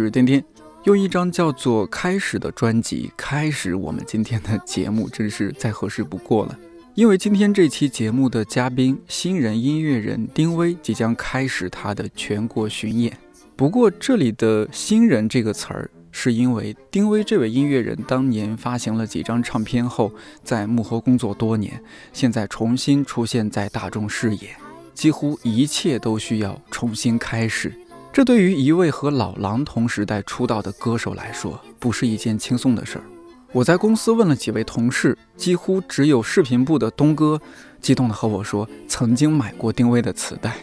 [0.00, 0.42] 是颠颠。
[0.84, 6.58] 用一张叫做《开始》的专辑开始我们今天的节目，真是再合适不过了。
[6.94, 13.16] 因为今天这期节目的嘉宾新人音乐人丁薇即将开始他的全国巡演。
[13.54, 20.12] 不过这里的“新人”这个词儿，是因为丁薇这位音乐人当年发行了几张唱片后，
[20.42, 24.56] 在幕后工作多年，现在重新出现在大众视野，
[24.94, 27.72] 几乎一切都需要重新开始。
[28.12, 33.04] 这对于一位和老狼同时代出道的歌手来说，不是一件轻松的事儿。
[33.52, 37.40] 我在公司问了几位同事，几乎只有视频部的东哥
[37.80, 40.54] 激动地和我说，曾经买过丁薇的磁带。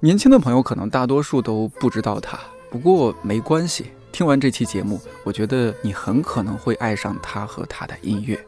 [0.00, 2.38] 年轻的朋友可能大多数都不知道他，
[2.70, 3.86] 不过没关系。
[4.12, 8.38] 听完这期节目，我觉得你很可能会爱上他和他的音乐。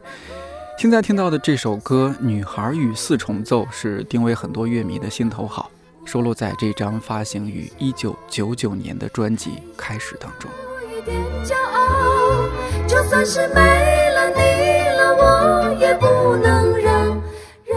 [0.77, 5.71] 现在听到的这首歌《女孩与四重奏》是丁薇很多乐迷的心头好，
[6.05, 10.49] 收录在这张发行于一九九九年的专辑《开始》当中。
[12.87, 13.61] 就算是没
[14.11, 14.41] 了了，你
[15.19, 17.21] 我也不能让
[17.65, 17.75] 人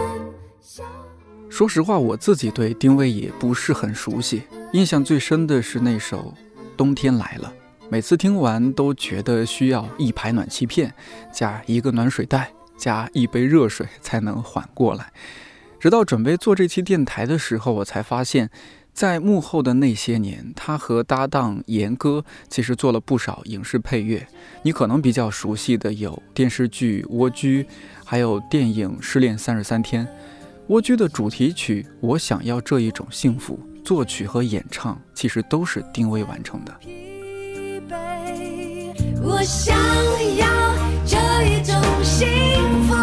[1.49, 6.33] 说实话，我自己对丁薇也不是很熟悉，印象最深的是那首
[6.77, 7.51] 《冬天来了》，
[7.89, 10.93] 每次听完都觉得需要一排暖气片，
[11.33, 15.11] 加一个暖水袋，加一杯热水才能缓过来。
[15.79, 18.49] 直到准备做这期电台的时候，我才发现。
[18.93, 24.27] 在幕后的那些年，他和搭档严歌其实做了不少影视配乐。
[24.63, 27.61] 你可能比较熟悉的有电视剧《蜗居》，
[28.03, 30.03] 还有电影《失恋三十三天》。
[30.69, 36.75] 《蜗居》的主题曲《我想要这一种幸福》，作曲和演唱其实都是丁薇完成的。
[39.21, 39.77] 我想
[40.37, 40.47] 要
[41.05, 42.27] 这一种幸
[42.87, 42.95] 福，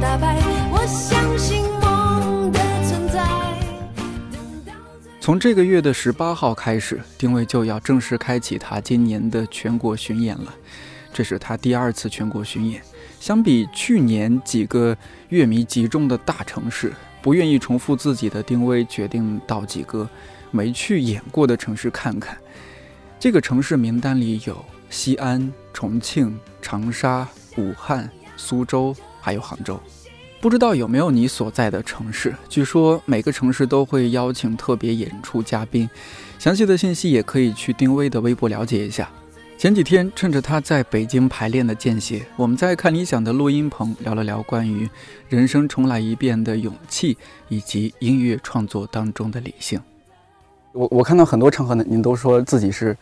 [0.00, 0.36] 打败。
[0.72, 3.22] 我相信梦的存在。
[5.20, 10.54] 从这个月的十八号开始，丁薇就要正式开启他今年的全国巡演了。
[11.12, 12.82] 这是他第二次全国巡演。
[13.20, 14.94] 相比去年几个
[15.30, 20.06] 乐迷集中的大城市，不愿意重复自己的丁薇决定到几个
[20.50, 22.36] 没去演过的城市看看。
[23.18, 29.80] 这个城市名单里有西安、重庆、长沙、武汉、苏州，还有杭州。
[30.38, 32.34] 不知道有没有你所在的城市？
[32.50, 35.88] 据说每个城市都会邀请特别演出嘉宾，
[36.38, 39.08] 详细的信息也可以去丁薇的微博了解一下。
[39.56, 44.86] 前几天趁着他在北京排练的间歇，我们在看理想的录音棚聊了聊关于
[45.30, 47.16] 人生重来一遍的勇气，
[47.48, 49.80] 以及音乐创作当中的理性。
[50.72, 52.94] 我我看到很多场合呢，您都说自己是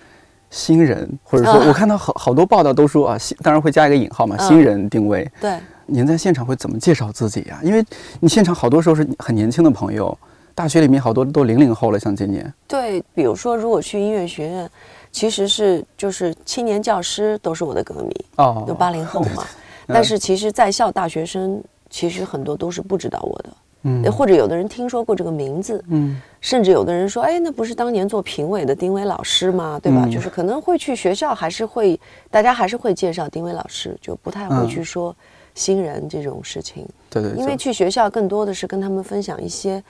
[0.50, 5.28] 新人，或者说我看到好好多报道都说啊，新当然会加一个引号嘛，新人定位。
[5.40, 5.58] 对。
[5.92, 7.60] 您在现场会怎么介绍自己呀？
[7.62, 7.84] 因为
[8.18, 10.16] 你现场好多时候是很年轻的朋友，
[10.54, 12.52] 大学里面好多都零零后了，像今年。
[12.66, 14.70] 对，比如说如果去音乐学院，
[15.10, 19.44] 其实是就是青年教师都是我的歌迷哦，有八零后嘛。
[19.86, 23.50] 但是其实在校大学生其实很多都是不知道我的，
[23.82, 29.78] 嗯，或者有的人听说过这个名字，嗯，甚至有的人说，哎，那不是当年做评委的丁薇老师吗？
[29.82, 30.08] 对吧？
[30.10, 32.00] 就是可能会去学校还是会
[32.30, 35.14] 大家还是会介绍丁薇老师，就不太会去说。
[35.54, 39.82] 新人这种事情，对对，因为去学校更多的是跟他们分享一些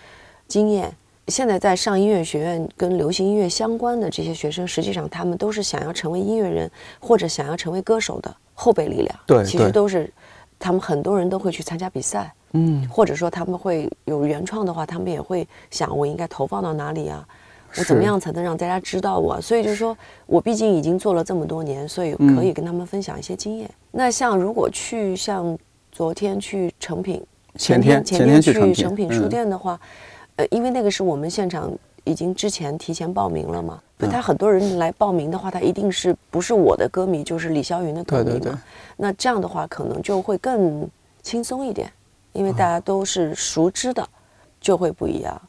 [0.48, 0.92] 经验。
[1.28, 6.68] 现在在上音乐学院跟流行音乐相关的这些学生，实际上他们都是想要成为音乐人
[6.98, 9.20] 或者想要成为歌手的后备力量。
[9.24, 10.12] 对，其实都是
[10.58, 17.24] 他们很多人都会去参加比赛，嗯，或者说他们会有原创的话，他们也会想我应该投放到哪里啊？
[17.78, 19.40] 我怎么样才能让大家知道我？
[19.40, 23.70] 所以就是说我毕竟已经做了这么多年，所以可以跟他们分享一些经验。
[23.92, 25.56] 那像如果去像
[25.92, 27.22] 昨天去成品，
[27.56, 29.78] 前天前天去成品书店的话，
[30.36, 31.70] 呃，因为那个是我们现场
[32.04, 38.62] 已经之前提前报名了嘛，他很多人来报名的话，他一定是不是我的歌迷就是李霄云的歌迷嘛？
[38.96, 40.88] 那这样的话可能就会更
[41.22, 41.92] 轻松一点，
[42.32, 44.08] 因为大家都是熟知的，
[44.58, 45.40] 就会不一样。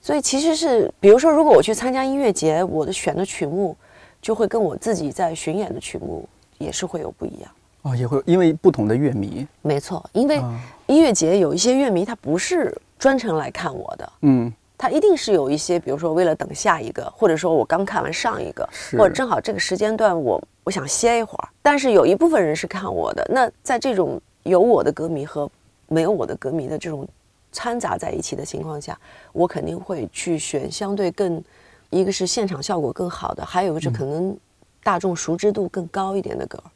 [0.00, 3.76] 所以其实是，比如说如果我去参加音乐节，我的选的曲目
[4.20, 6.28] 就会跟我自己在巡演的曲目
[6.58, 7.50] 也是会有不一样。
[7.82, 10.40] 哦，也会因为不同的乐迷，没错，因为
[10.86, 21.48] 音乐节有一些乐迷他不是专程来看我的，嗯，他一定是有一些，比如说为了等下一个，或者说我刚看完上一个，或者正好这个时间段我我想歇一会儿。
[21.60, 25.50] 但是有一部分人是看我的，那在这种有我的歌迷和
[25.88, 27.06] 没有我的歌迷的这种
[27.50, 28.96] 掺杂在一起的情况下，
[29.32, 31.42] 我肯定会去选相对更，
[31.90, 34.36] 一个是现场效果更好的，还有一个是可能
[34.84, 36.62] 大众熟知度更高一点的歌。
[36.64, 36.70] 嗯，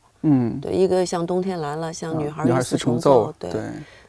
[0.60, 3.50] 对，一个像冬天来了，像女孩与四重奏，对，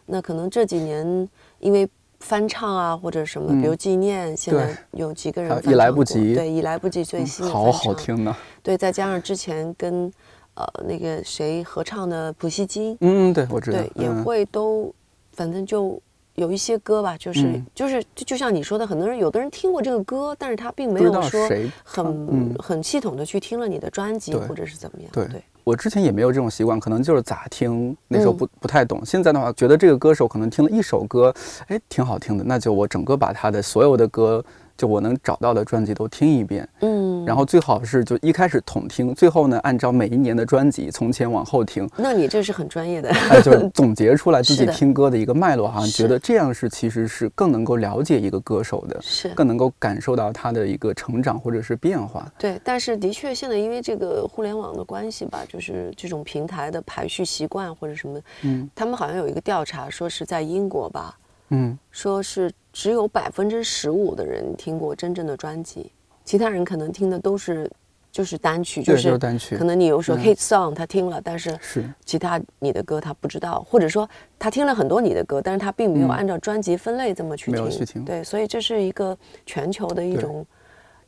[0.05, 1.29] 那可能这几年
[1.59, 1.87] 因为
[2.19, 8.35] 翻唱啊，或者什么，比如纪念，现在有几个人已来不及，对，已来不及最新好好听呢。
[8.63, 10.11] 对，再加上之前跟
[10.55, 14.91] 呃那个谁合唱的普希金，嗯，对我知道，对，也会都，
[15.33, 16.01] 反正就
[16.33, 21.47] 有一些歌吧，就是就是就像你说的，很多人有的人听过这个歌，但是他并没有说
[21.83, 25.43] 很很系统的去听了你的专辑或者是怎么样，对。
[25.67, 29.05] 我之前也没有这种习惯，可能就是咋听，那时候不不太懂。
[29.05, 31.33] 现在的话，觉得这个歌手可能听了一首歌，
[31.67, 34.41] 哎，挺好听的，那就我整个把他的所有的歌。
[34.77, 41.89] 就我能找到的专辑都听一遍，嗯，然后最好是就一开始统听，最后呢按照每一年的专辑从前往后听。
[41.97, 43.11] 那你这是很专业的，
[43.43, 52.31] 就是 总结出来自己听歌的一个脉络，好像觉得这样是其实是更能够了解一个歌手的，是更能够感受到他的一个成长或者是变化。
[52.37, 61.17] 对，但是的确现在因为这个互联网的关系吧，就是这种平台的排序习惯或者什么，嗯，他们好像有一个调查说是在英国吧。
[61.49, 65.91] 嗯，说是只有百分之十五的人听过真正的专辑，
[66.23, 67.67] 其他人可能听的都是
[68.11, 69.57] 就是单曲，就是单曲。
[69.57, 74.07] 可能你有说 hit song 他听了，但是是其他你的歌他不知道，或者说
[74.37, 77.51] 他听了很多你的歌，但是他并没有按照专辑分类这么去
[77.83, 78.05] 听。
[78.05, 80.45] 对，所以这是一个全球的一种。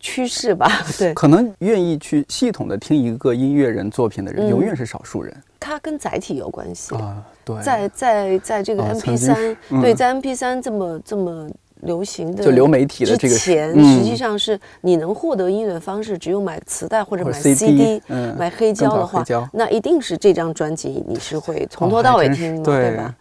[0.02, 5.36] 趋势吧，对，可能愿意去系统的听一个音乐人作品的人，永远是少数人。
[5.60, 7.22] 它跟载体有关系啊，
[7.56, 11.48] 对，在在在这个 M P 三，对，在 M P 三这么这么
[11.82, 18.02] 流行的就流媒体的这个前，实际上是你能获得音乐的方式，只有买磁带或者买 C D，
[18.38, 23.16] 买黑胶的话，那一定是这张专辑你是会从头到尾听的，对吧？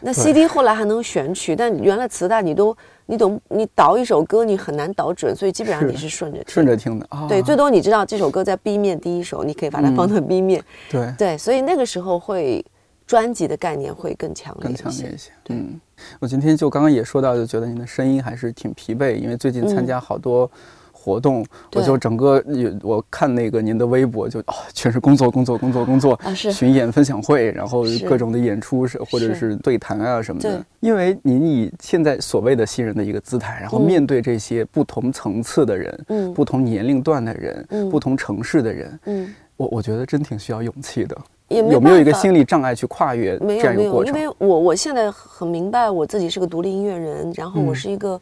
[0.00, 2.76] 那 C D 后来还能选曲，但原来磁带你都。
[3.06, 7.04] 你懂，你导一首歌，你很难导准，所以基本上你是顺着顺着听的。
[7.28, 10.62] 对，最多你知道这首歌在 B 面第一首，你可以把它放到 B 面。
[10.88, 12.64] 对对，所以那个时候会
[13.10, 15.32] 专辑的概念会更强烈更强烈一些。
[15.48, 15.80] 嗯，
[16.20, 20.48] 我今天就刚刚也说到，就觉得您的声音还是挺疲惫，因为最近参加好多。
[20.92, 21.42] 活动，
[21.72, 30.62] 我就整个有我看那个您的微博，就哦，全是工作，工作，工作，工作， 巡演、分享会，然后各种的演出是或者是对谈啊什么的。
[30.80, 41.16] 因为您以现在所谓的新人的一个姿态，然后面对这些不同层次的人，嗯，不同年龄段的人，嗯，不同城市的人，嗯，我我觉得真挺需要勇气的。
[41.50, 44.14] 有没有一个心理障碍去跨越这样一个过程？
[44.14, 48.20] 因为我我现在很明白我自己是个独立音乐人，然后我是一个。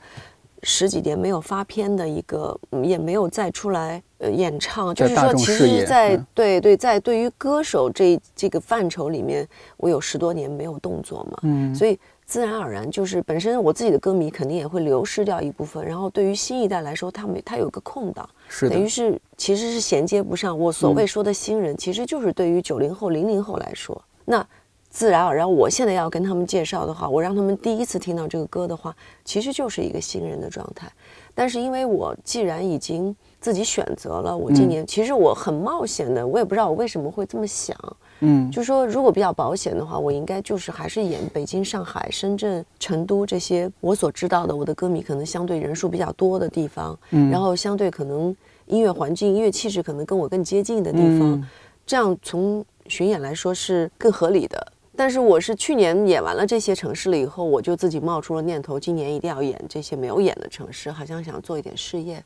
[0.64, 9.46] 十几年没有发片的一个，也没有再出来呃演唱，就是说，其实，在对对，在对于歌手这这个范畴里面，
[9.76, 11.96] 我有十多年没有动作嘛，嗯，所以
[12.26, 20.58] 自然而然就是本身我自己的歌迷肯定也会流失掉一部分，然后对于新一代来说，他们他有个空档，是等于是其实是衔接不上。
[20.58, 24.44] 我所谓说的新人，其实就是对于九零后、零零后来说，那。
[24.90, 30.90] 自然而然，我现在要跟他们介绍的话，我让他们第一次听到这个歌的话，其实就是一个新人的状态。
[31.34, 37.76] 但是因为我既然已经自己选择了，我今年其实我很冒险的，我也不知道我为什么会这么想。
[38.20, 48.34] 嗯，就说如果比较保险的话，我应该就是还是演北京、上海、深圳、成都这些我所知道的我的歌迷可能相对人数比较多的地方，嗯，然后相对可能
[48.66, 51.48] 音乐环境、音乐气质可能跟我更接近的地方，
[51.87, 54.72] 这样从巡演来说是更合理的。
[54.99, 62.21] 但是我是去年演完了这些城市了以后，我就自己冒出了念头，今年一定要演这些没有演的城市，好像想做一点试验。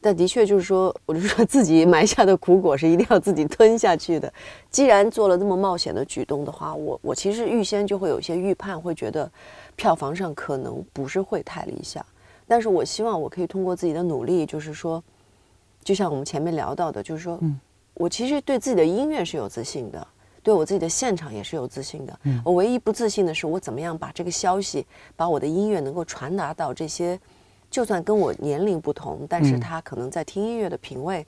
[0.00, 4.32] 但的确就是说，我就说自己埋下的苦果是一定要自己吞下去的。
[4.70, 9.30] 既然做了这么冒险的举动的话，我我其实预先就会有一些预判，会觉得
[9.76, 12.02] 票房上可能不是会太理想。
[12.48, 15.04] 但是我希望我可以通过自己的努力，就是说，
[15.82, 17.60] 就像我们前面聊到的，就是说，嗯，
[17.92, 20.06] 我其实对自己的音乐是有自信的。
[20.44, 22.16] 对我自己的现场也是有自信的。
[22.44, 24.86] 我唯一不自信的是，我怎么样把这个消息，
[25.16, 27.18] 把我的音乐能够传达到这些，
[27.70, 31.26] 就算跟我年龄不同，但是他可能在听音乐的品味，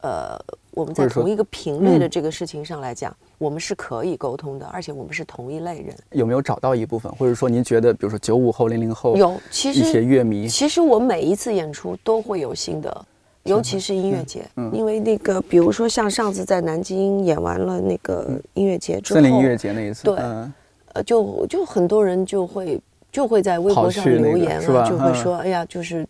[0.00, 0.38] 呃，
[0.70, 5.94] 我们在同一个频率的这个事情上来讲，我们是可以沟通的，而且我们是同一类人。
[6.12, 13.06] 有没有找到一部分，或者说您觉得，比如说九五后、零零后，有其实一些乐迷，其实我每一次演出都会有新的。
[13.44, 14.42] 尤其是音乐节，
[14.72, 22.80] 因为那个，比如说像上次在南京演完了那个音乐节之后，森林音乐节那一次，对，呃，就就很多人就会
[23.10, 26.06] 就会在微博上留言啊，就会说，哎呀，就是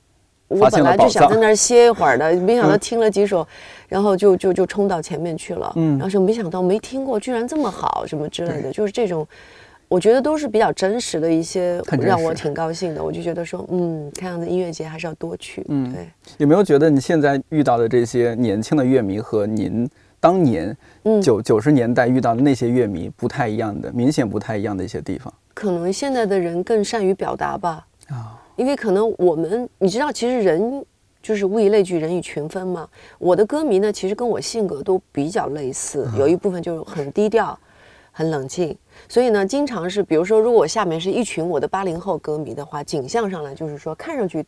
[0.49, 3.47] 我本来就想在那儿歇一会儿的， 没想到听了几首，
[3.87, 9.27] 然后就就就冲到前面去了，嗯，然后说没想到没听过，居然这么好，什么之类的，就是这种。
[9.89, 13.03] 我觉得都是比较真实的一些，让我挺高兴的。
[13.03, 15.65] 我就觉得说，嗯，看样子音乐节还是要多去。
[15.69, 16.09] 嗯，对。
[16.37, 19.89] 有没有觉得你现在遇到的这些年轻的乐迷和您
[20.21, 20.77] 当年
[21.23, 25.33] 九九十年代遇到的那些乐迷不太一样的，明显不太一样的一些地方？
[25.55, 27.87] 可能现在的人更善于表达吧。
[28.09, 30.85] 啊，因为可能我们你知道，其实人
[31.23, 32.87] 就是物以类聚，人以群分嘛。
[33.19, 37.59] 我的歌迷呢，其实跟我性格都比较类似，有一部分就是很低调、
[38.19, 38.77] 很冷静，
[39.09, 44.45] 所以呢，经常是比如说，如果我下面是一群我的八零后歌迷的话，景象上来就是说，看上去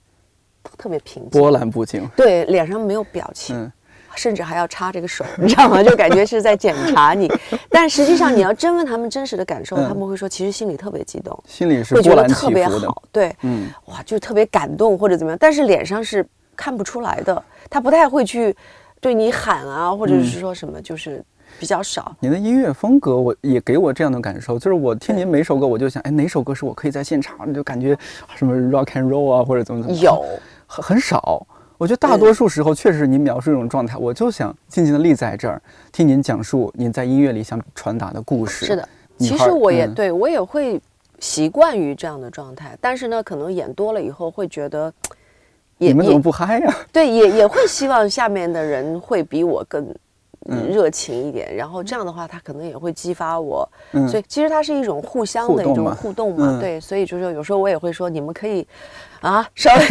[0.77, 3.71] 特别平静，波澜不惊，对，脸上没有表情。
[4.17, 5.81] 甚至还要插这个手，你知道吗？
[5.81, 7.31] 就感觉是在检查你，
[7.71, 18.55] 但实际上你要真问他们真实的感受，他们会说其实心里特别激动，心里是会觉得特别好，对，嗯，哇，就特别感动或者怎么样，但是脸上是看不出来的，他不太会去
[19.01, 21.25] 对你喊啊，或者是说什么，就是
[21.61, 22.17] 比较少。
[22.21, 27.95] 您的音乐风格，我也给我这样的感受，就是我听您每首歌，我就想，哎，哪首歌是我可以在现场就感觉
[28.35, 30.25] 什么 rock and roll 啊，或者怎么怎么，有
[30.67, 31.47] 很很少。
[31.77, 35.61] 我觉得大多数时候确实您描述这种状态，我就想静静的立在这儿，
[35.93, 38.65] 听您讲述您在音乐里想传达的故事。
[38.65, 38.89] 是的，
[39.19, 40.81] 其实我也对我也会
[41.19, 44.91] 习惯于这样的状态，但是呢，可能演多了以后会觉得，
[45.77, 46.75] 你们怎么不嗨呀？
[46.91, 49.87] 对，也也会希望下面的人会比我更
[50.69, 53.69] 热情一点，然后这样的话，他可能也会激发我。
[54.09, 56.59] 所以其实它是一种互相的一种互动嘛。
[56.61, 58.67] 对，所以就是有时候我也会说，你们可以。
[59.21, 59.85] 啊， 稍微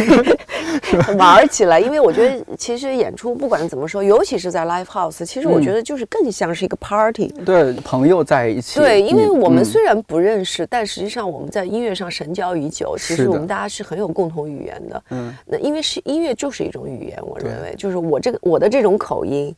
[1.14, 8.80] 玩起来，因为我觉得其实演出不管怎么说，尤其是在 live house，其实我觉得就是更像是一个 party，对，朋友在一起。
[8.80, 15.02] 对，因为我们虽然不认识，但实际上我们在音乐上神交已久，其实我们大家是很有共同语言的。
[15.10, 19.54] 嗯，那因为是音乐就是一种语言，我认为就是我这个我的这种口音，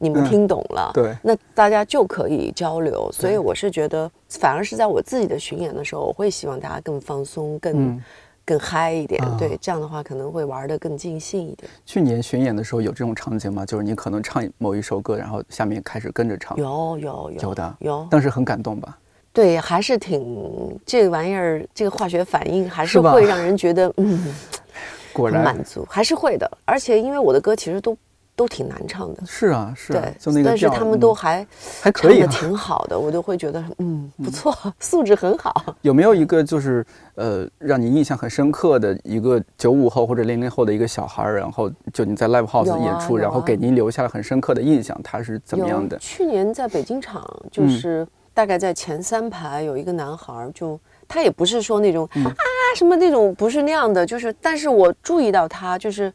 [0.00, 3.08] 你们听懂了，对，那大家就可以交流。
[3.12, 8.00] 所以我是觉得，反而是在我自己的巡演的时候，我会希望大家更放松，更。
[8.42, 11.70] 更嗨一点，对，这样的话可能会玩的更尽兴一点。
[11.86, 13.64] 去年巡演的时候有这种场景吗？
[13.64, 16.56] 就是你可能唱某一首歌，然后下面开始跟着唱。
[16.56, 18.98] 有有有有的有，当时很感动吧？
[19.32, 24.34] 对，还是挺这个玩意儿，这个化学反应还是会让人觉得嗯，
[25.12, 26.50] 果然满足，还是会的。
[26.64, 27.96] 而且因为我的歌其实都。
[28.40, 31.46] 都挺难唱的，是啊，是，对，就那个但是他们都还
[31.82, 35.76] 还可以，挺好的，我就会觉得嗯不错， 素质很好。
[35.82, 36.82] 有没有一个就是
[37.16, 45.98] 呃让你印象很深刻的一个九五后或者零零后的一个小孩，然后就你在 live house 演出，然后给您留下了很深刻的印象，他是怎么样的？
[45.98, 52.32] 去年在北京场，就是大概在前三排有一个男孩，就他也不是说那种啊
[52.74, 56.10] 什么那种，不是那样的，就是但是我注意到他就是。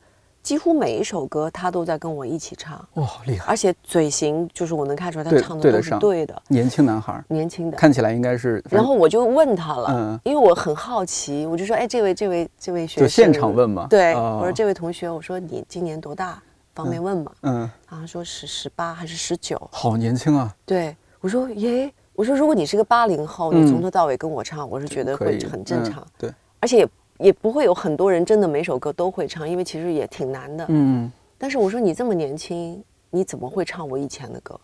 [0.45, 3.45] 几乎每一首歌，他都在跟我一起唱，哇，厉害！
[3.47, 6.39] 而且嘴型就是我能看出来，他唱的都是对的。
[6.49, 8.63] 年轻男孩，年轻的，看起来应该是。
[8.69, 13.87] 然后我就问他了，嗯，因为我很好奇，我就说，哎，这位，这位，这位学生，就现场问嘛。
[13.89, 16.39] 对，我说这位同学，我说你今年多大？
[16.75, 17.31] 方便问吗？
[17.41, 19.59] 嗯，他说是十八还是十九？
[19.71, 20.55] 好年轻啊！
[20.63, 26.05] 对，我说耶，我说如果你是个八零后，你从头到尾跟我唱，我是觉得会很正常。
[26.19, 26.89] 对，而且也。
[27.17, 30.65] 也不会有很多人真的每首歌都会唱，因为其实也挺难的。
[30.69, 34.59] 嗯，但是我说你这么年轻，你怎么会唱我以前的歌？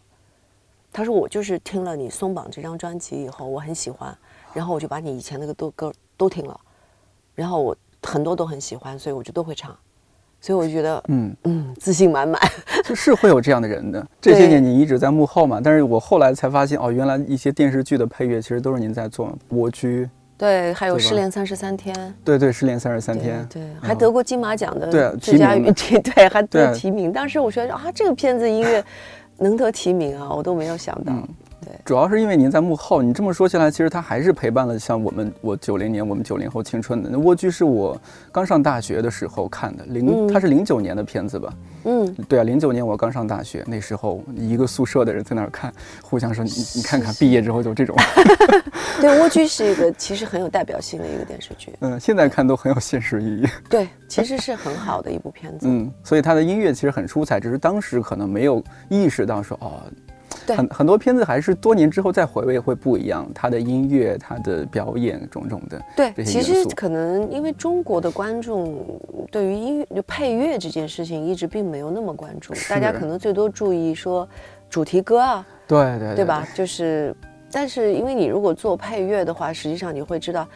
[0.94, 4.14] 他说我就是听了你松绑这张专辑以后，我很喜欢，
[4.54, 6.60] 然后我就把你以前那个都歌都听了，
[7.34, 9.74] 然后我很多都很喜欢，所以我就都会唱，
[10.42, 12.42] 所以我就觉得嗯嗯自信满满。
[12.84, 14.06] 就是会有这样的人的。
[14.20, 20.06] 这些年你一直在幕后嘛，但是我后来才发现哦，原来一些电视剧的配乐其实都是您在做，《蜗居》。
[20.42, 21.96] 对，还有失恋三十三天。
[22.26, 23.48] 对对，失恋三十三天。
[23.48, 27.14] 对，还得过金马奖的最佳语题， 对，还得提名。
[27.14, 28.84] 当时我觉得啊，这个片子音乐
[29.38, 31.14] 能得提名啊，我都没有想到。
[31.86, 37.10] 主要是因为您在幕后，你这么说起来，其实他还是陪伴了像我们，我九零年，我们九零后青春的。
[37.12, 38.00] 那《蜗居》是我
[38.32, 41.54] 刚上大学的时候看的，零，它是零九年的片子吧？
[41.84, 47.96] 嗯，对啊，零九年我刚上大学，那时候一个宿舍的人在那儿看，互相说你你看看，毕业之后就这种。
[49.02, 51.74] 对，《蜗居》是一个其实很有代表性的一个电视剧。
[51.80, 53.48] 嗯，现在看都很有现实意义。
[53.70, 55.68] 对，其实是很好的一部片子。
[55.68, 59.82] 嗯，所以他的音乐其实很出彩，只是当时可能没有意识到说哦。
[60.56, 65.82] 很很多片子还是多年之后再回味会不一样，他的音乐、他的表演种种的。
[65.96, 68.86] 对，其实可能因为中国的观众
[69.32, 74.28] 对于音乐就配乐这件事情一直并没有那么关注，大家可能最多注意说
[74.70, 76.48] 主题歌啊，对对对吧？
[76.56, 77.16] 就是，
[77.52, 80.48] 但是因为你如果做配乐的话，实际上你会知道，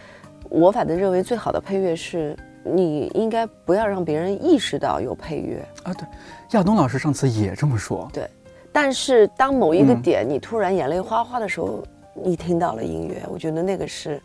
[0.49, 5.93] 我反正认为最好的配乐是你应该不要让别人意识到有配乐啊。
[5.93, 6.07] 对，
[6.51, 8.09] 亚东老师上次也这么说。
[8.13, 8.29] 对。
[8.75, 11.82] 但是当某一个点你突然眼泪哗哗的时候，
[12.13, 14.22] 你听到了音乐，我觉得那个是，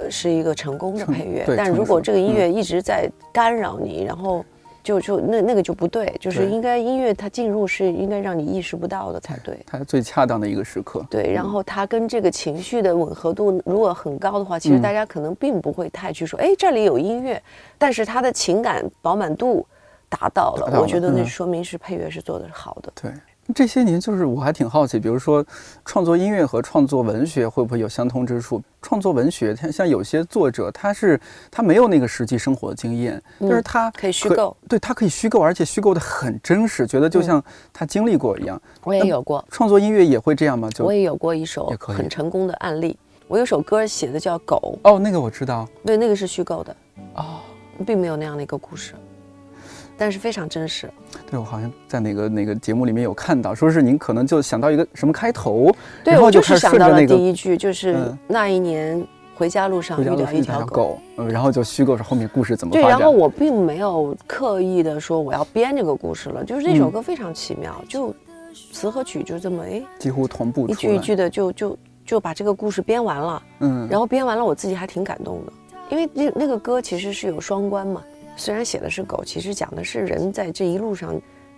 [0.00, 1.44] 呃，是一个成功的配乐。
[1.54, 4.42] 但如果这个音乐一直在干扰你，然后
[4.82, 11.04] 就就那那个就不对，就是应该音乐它进入是应该让你意识不到的才对，它最恰当的一个时刻。
[11.10, 17.42] 对，然后它跟这个情绪的吻合度如果很高的话，其实大家可能并不会太去说，哎，这里有音乐，
[17.76, 19.66] 但是它的情感饱满度
[20.08, 22.90] 达到了，我觉得那说明是配乐是做的好的。
[22.94, 23.12] 对。
[23.54, 25.44] 这些年，就是我还挺好奇，比如说
[25.84, 28.62] 创作音乐和创作文学会不会有相通之处？
[28.80, 31.20] 创作文学，像像有些作者，他是
[31.50, 38.60] 他没有那个实际生活的经验，但是他可以虚构，对他可以虚构，而且虚构的很真实，觉得就像他经历过一样。
[38.84, 40.70] 我也有过创作音乐也会这样吗？
[40.70, 42.96] 就我也有过一首很成功的案例，
[43.26, 46.76] 我有首歌写的叫《狗》，哦，那个我知道，对，那个是虚构的，
[47.14, 47.40] 哦，
[47.84, 48.94] 并没有那样的一个故事。
[50.02, 50.90] 但是非常真实，
[51.30, 55.70] 对我好像在哪个哪个节目里面有看到，说是您可能就想到一个什么开头，
[56.02, 59.06] 对我就是想到了第一句，就是那一年
[59.36, 68.12] 回家路上遇到一条狗，嗯，然后就虚构是后面故事怎么对，然后我并没有刻意的说我要编这个故事了，就是这首歌非常奇妙，就
[68.72, 75.52] 词和曲就这么哎几乎同步，一句一句的就就就把这个故事编完了，嗯，然后编完了我自己还挺感动的，
[75.90, 78.02] 因为那那个歌其实是有双关嘛。
[78.42, 81.14] 虽然写的是狗，其实讲的是人在这一路上，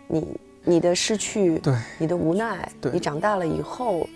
[0.06, 0.26] 你
[0.62, 4.06] 你的失去，对，你的无奈，你长大了以后，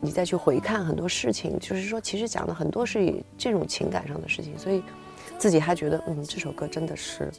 [0.00, 4.82] 你再去回看很多事情，就是说，其实讲的很多是这种情感上的事情，所以
[5.36, 7.30] 自己还觉得，嗯，这首歌真的是，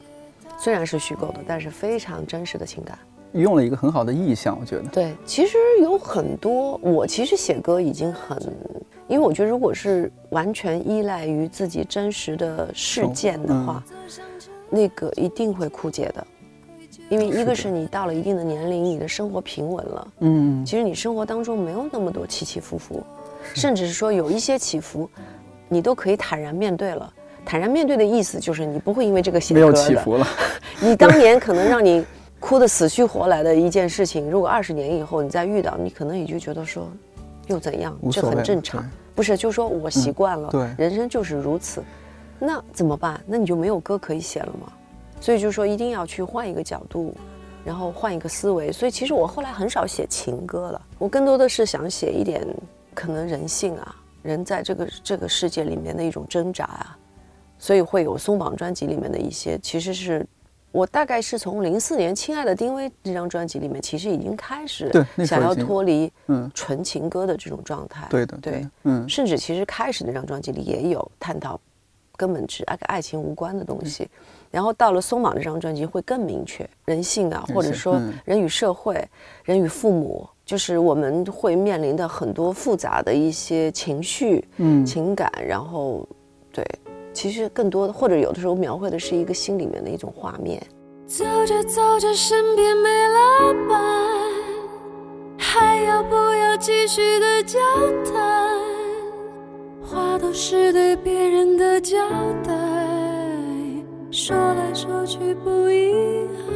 [0.60, 3.00] 虽然是虚构的，但是非常真实的情感，
[3.34, 4.84] 用了一个很好的意象，我觉得。
[4.90, 8.38] 对，其实有很多，我其实写歌已经很。
[9.08, 13.84] 因为我觉得，如果是完全依赖于自己真实的事件的话，
[14.72, 16.26] 那个一定会枯竭的。
[17.10, 23.04] 因为一个是你到了一定的年龄，你的生活平稳了，嗯，其实你生活当中没有那么多起起伏伏，
[23.54, 25.10] 甚至是说有一些起伏，
[25.68, 27.14] 你都可以坦然面对了。
[27.44, 30.26] 坦然面对的意思就是你不会因为这个写歌没有起伏了。
[30.80, 32.06] 你当年可能让你
[32.40, 36.90] 哭得死去活来的一件事情，如果二十年以后你再遇到，你可能也就觉得说，
[37.48, 37.98] 又怎样？
[38.12, 38.84] 这很正常。
[39.14, 41.84] 不是，就是说我习惯了，对，人生就是如此，
[42.44, 43.22] 那怎么办？
[43.28, 44.74] 那你就没有歌可以写了吗？
[45.20, 47.14] 所以就是说，一定要去换一个角度，
[47.64, 48.72] 然后换一个思维。
[48.72, 52.44] 所以其实我后来很少写情歌了，我更多的是想写一点
[52.96, 56.98] 可能人性啊，人在这个这个世界里面的一种挣扎啊，
[57.60, 60.26] 所以会有松绑专辑里面的一些，其实是。
[60.74, 64.90] 我大概是从零四年《亲爱的丁薇》这张专辑里面，其实已经开始
[65.28, 68.08] 想要脱离嗯纯情歌的这种状态。
[68.10, 71.60] 对的，对，嗯，甚至其实开始那张专辑里也有探讨
[72.22, 74.08] 根本是跟爱情无关的东西。
[74.52, 79.04] 然后到了《松绑》这张专辑会更明确人性啊，或者说人与社会、
[79.44, 86.08] 人与父母，就是我们会面临的很多复杂的一些情绪、嗯情感，然后
[86.52, 86.64] 对。
[87.14, 90.62] 其实更多的，或者有的时候描绘的是一个心里面的一种画面。
[91.08, 93.82] 走着走着，身边没了伴，
[95.38, 97.60] 还要不要继续的交
[98.06, 98.51] 谈？
[100.22, 101.98] 都是对别人的交
[102.44, 102.54] 代，
[104.12, 106.56] 说来说去不遗憾。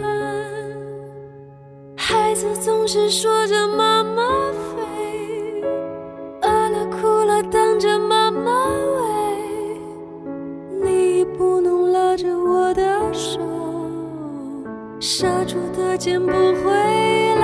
[1.97, 5.63] 孩子总是说着妈妈飞，
[6.43, 9.01] 饿了哭了等着妈妈喂。
[10.83, 13.39] 你不能拉着我的手，
[14.99, 17.34] 杀猪的剑不回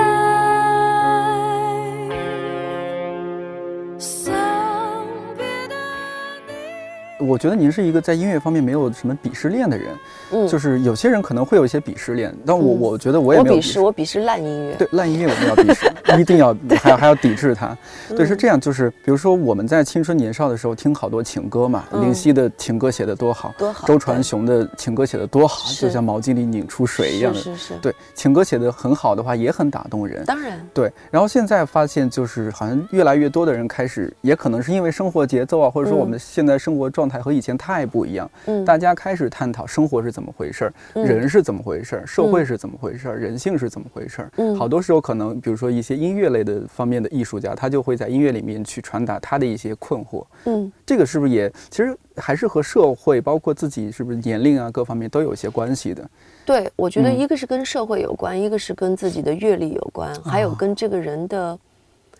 [7.22, 9.94] 我觉得您是一个在音乐方面没有什么鄙视链的人，
[10.32, 17.76] 嗯，就是有些人可能会有一些鄙视链，但我我觉得我也没有鄙视，我鄙视烂音乐，对烂音乐我们要鄙视， 一定要还要还要抵制它。
[18.10, 30.92] 对，是这样，就是比如说我们在青春年少的时候听好多情歌嘛，林夕的情歌写的多好，多好，周传雄的情歌写的多好，就像毛巾里拧出水一样的，是是，对，情歌写的很好的话也很打动人，当然，对。
[31.10, 37.82] 然后现在发现就是好像越来越多的人开始，也可能是因为生活节奏啊，或者说我们现在生活状态和以前太。
[37.92, 44.32] 不一样，嗯，大家开始探讨生活是怎么回事儿，人是怎么回事儿，社会是怎么回事儿，人性是怎么回事儿。
[44.36, 50.24] 嗯，好多时候可能，比如说一些音乐类的方面的艺术家，他就会在音乐里面去传达他的一些困惑。
[50.44, 56.08] 嗯，这个是不是也其实还是和社会，包括自己是不是年龄啊各方面都有些关系的？
[56.46, 61.58] 对，我觉得一个是跟社会有关，一个是跟自己的阅历有关，还有跟这个人的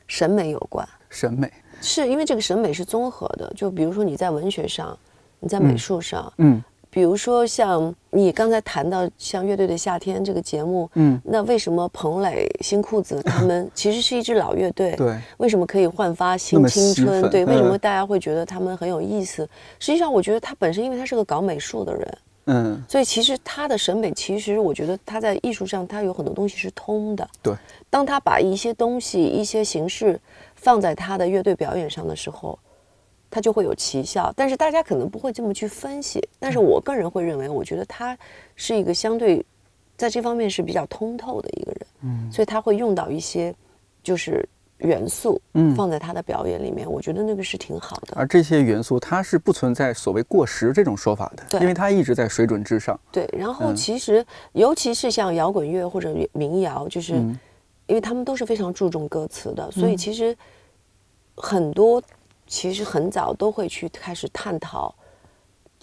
[0.06, 0.86] 审美有关。
[1.08, 1.50] 审美
[1.82, 4.96] 是因为这个审美是综合的，就比如说你在文学上。
[5.44, 17.28] 你在美术上，嗯，比如说像你刚才谈到像乐队的夏天这个节目，嗯，那为什么彭磊、新裤子他们 其实是一支老乐队，对，为什么可以焕发新青春？
[17.28, 19.42] 对，为什么大家会觉得他们很有意思？
[19.80, 27.28] 实际上，我觉得他本身因为他是个搞美术的人，嗯，所以其实他的审美，其实我觉得他在艺术上，他有很多东西是通的。
[27.42, 27.52] 对，
[27.90, 30.20] 当他把一些东西、一些形式
[30.62, 32.58] 放在他的乐队表演上的时候，
[33.30, 34.32] 他就会有奇效。
[34.34, 38.16] 但是大家可能不会这么去分析，但是我个人会认为，我觉得他
[38.56, 39.44] 是一个相对
[39.96, 41.86] 在这方面是比较通透的一个人。
[42.04, 43.54] 嗯，所以他会用到一些
[44.02, 44.48] 就是。
[44.78, 48.14] 元素，嗯，放在他的表演里面，我觉得那个是挺好的。
[48.16, 52.98] 而这些元素，它是不存在所谓过时这种说法的，对，因为它一直在水准之上。
[53.12, 57.14] 对，然后其实，尤其是像摇滚乐或者民谣，就是
[57.86, 60.36] 因为他们都是非常注重歌词的，所以其实
[61.36, 62.02] 很多
[62.46, 64.94] 其实很早都会去开始探讨。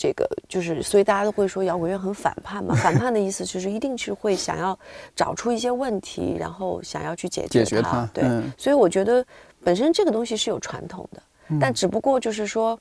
[0.01, 2.73] 这个就是，所以大家都会说摇滚乐很反叛嘛。
[2.73, 4.79] 反叛的意思就是一定是会想要
[5.13, 8.09] 找出一些问题，然后想要去解决它。
[8.13, 8.23] 对，
[8.57, 9.25] 所以我觉得
[9.61, 11.21] 本身这个东西是有传统的，
[11.59, 12.79] 但只不过就是说，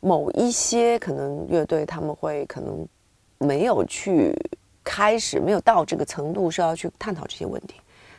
[0.00, 2.88] 某一些可能乐队他们会可能
[3.36, 4.34] 没有去
[4.82, 7.74] 开始，没有到这个程度是要去探讨这些问题。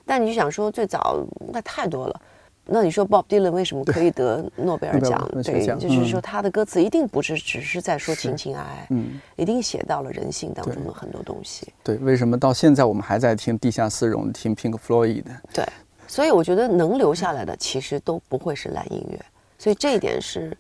[0.06, 2.22] 但你想说最早那太多了。
[2.68, 5.24] 那你说 Bob Dylan 为什么可以得诺贝尔奖？
[5.44, 11.72] 对，就是说他的歌词一定不是只是在说情情爱爱，嗯，一定写到了人性当中的很多东西。
[11.84, 15.32] 对，为什么到现在我们还在听地下丝绒、听 Pink Floyd 的？
[15.54, 15.66] 对，
[16.08, 19.20] 所以我觉得能留下来的其实都不会是烂音乐，
[19.60, 20.58] 所以这一点是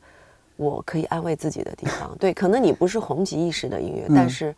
[0.57, 2.15] 我可以安慰自己的地方。
[2.19, 4.53] 对，可能你不是红极一时的音乐，但是。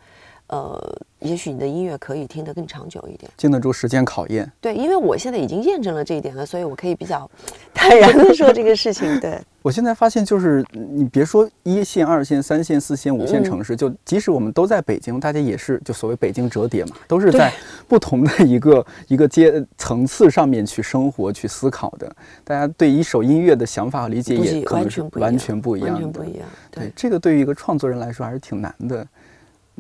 [0.48, 4.50] 呃，也许你的音乐可以听得更长久一点，经得住时间考验。
[4.62, 7.30] 对，因为我现在已经验证了这一点了，所以我可以比较
[7.74, 9.20] 坦然的说这个事情。
[9.20, 17.52] 对， 我现在发现，就是你别说一线、二线、三线、四线、五线城市，就即使我们都在北京，大家也是就所谓北京折叠嘛，都是在
[17.86, 22.10] 不同的一个一个阶层次上面去生活、去思考的。
[22.46, 26.48] 大家对一首音乐的想法和理解也可能是完全不一样，完全不一样。
[26.72, 29.06] 对，这个对于一个创作人来说还是挺难的。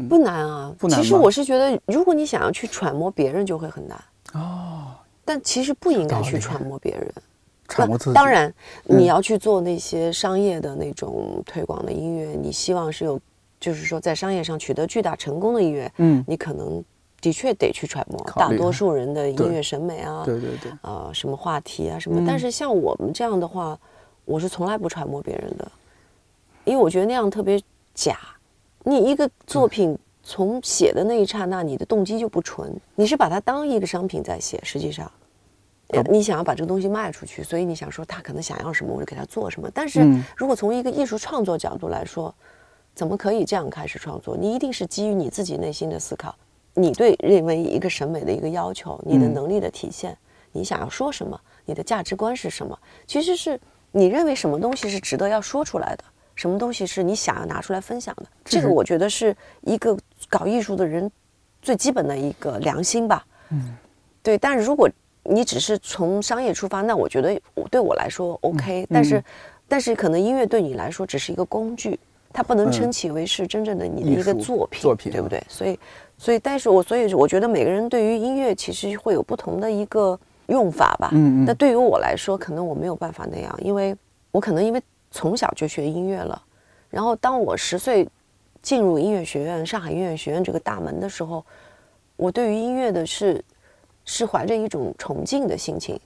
[0.10, 1.02] 不难啊，不难。
[1.02, 4.04] 其实我是觉得，如果你想要去揣摩别人，就会很难。
[4.34, 4.88] 哦。
[5.26, 7.14] 但其实不应该去揣摩别人，
[7.68, 8.14] 揣摩自己。
[8.14, 8.54] 当然，
[8.86, 13.20] 你要去做那些商业的那种推广的音乐，你希望是有，
[13.60, 16.82] 就是说在商业上取得巨大成功的音乐，嗯，你可能
[17.20, 18.18] 的确得去揣摩。
[18.38, 20.40] 大多数人的音乐审美啊，对。
[20.40, 22.24] 对对，呃，什么话题啊什么。
[22.26, 23.78] 但是像我们这样的话，
[24.24, 25.70] 我是从来不揣摩别人的，
[26.64, 27.62] 因为我觉得那样特别
[27.94, 28.18] 假。
[28.88, 34.58] 你一个作品从写的那一刹那，你的动机就不纯，你是把它当一个商品在写。
[34.64, 35.12] 实际上，
[36.10, 39.70] 你想要把这个东西卖出去，所以你想说他可能想要什么，我就给他做什么。
[39.74, 42.34] 但是如果从一个艺术创作角度来说，
[42.96, 44.38] 怎么可以这样开始创作？
[44.38, 46.34] 你一定是基于你自己内心的思考，
[46.74, 50.18] 你对认为一个审美的一个要求，你的能力的体现，
[50.54, 52.80] 你想要说什么，你的价值观是什么？
[53.06, 53.60] 其实是
[53.92, 56.04] 你认为什么东西是值得要说出来的。
[56.38, 58.26] 什么东西是你想要拿出来分享的？
[58.46, 59.98] 这个我觉得是一个
[60.30, 61.12] 搞艺术的人
[61.64, 63.26] 最基本的一个良心吧。
[63.50, 63.76] 嗯，
[64.22, 64.38] 对。
[64.38, 64.88] 但是如果
[65.24, 68.88] 你只是从商业出发，那我觉得对我来说 OK。
[68.92, 69.24] 但是，
[69.68, 72.00] 但是可能音乐对你来说只是一个工具，
[72.32, 75.44] 它不能称其为是真正的你的一个作品，作品对不对？
[75.50, 75.80] 所以，
[76.20, 81.10] 所以，但是我所以我觉得每个人对于音乐其实会有不同的一个用法吧。
[81.14, 81.46] 嗯嗯。
[81.46, 83.96] 那对于我来说，可能我没有办法那样，因为
[84.30, 84.80] 我可能因为。
[85.12, 86.42] 从小就学音乐了，
[86.90, 88.08] 然后当我十岁
[88.62, 91.46] 进入音乐学院，上海音乐学院这个大门的时候，
[92.16, 93.44] 我对于音乐的是
[94.06, 96.00] 是怀着一种崇敬的心情。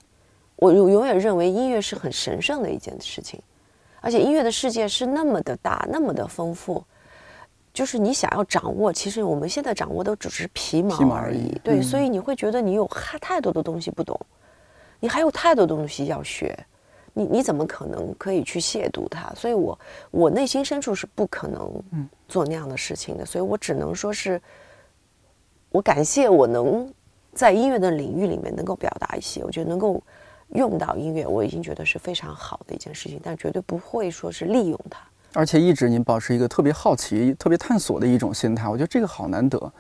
[0.56, 3.42] 我永永远认为音乐是很神圣的一件事情，
[4.00, 6.84] 而且音乐的世界是那么的大，那么的丰富，
[7.74, 11.60] 就是你想要掌握，其实我们现在掌握的只是皮毛而已。
[11.64, 14.20] 对，所以你会觉得你有太太多的东西不懂，
[15.00, 16.56] 你还有太多东西要学。
[17.14, 19.30] 你你怎么可能可以去亵渎他？
[19.36, 19.78] 所以，我
[20.12, 21.70] 我内心深处是不可能
[22.28, 23.26] 做那样的事情的。
[23.26, 24.42] 所以我只能说是，
[25.72, 26.90] 我感谢我能
[27.34, 30.02] 在音乐的领域里面能够表达一些，我觉得能够
[30.54, 33.20] 用到音乐，我已经觉得是非常好的一件事情。
[33.22, 35.02] 但绝对不会说是利用它。
[35.34, 39.74] 而且一直您保持一个特别好奇、特别探索的一种心态，我觉得这个好难得。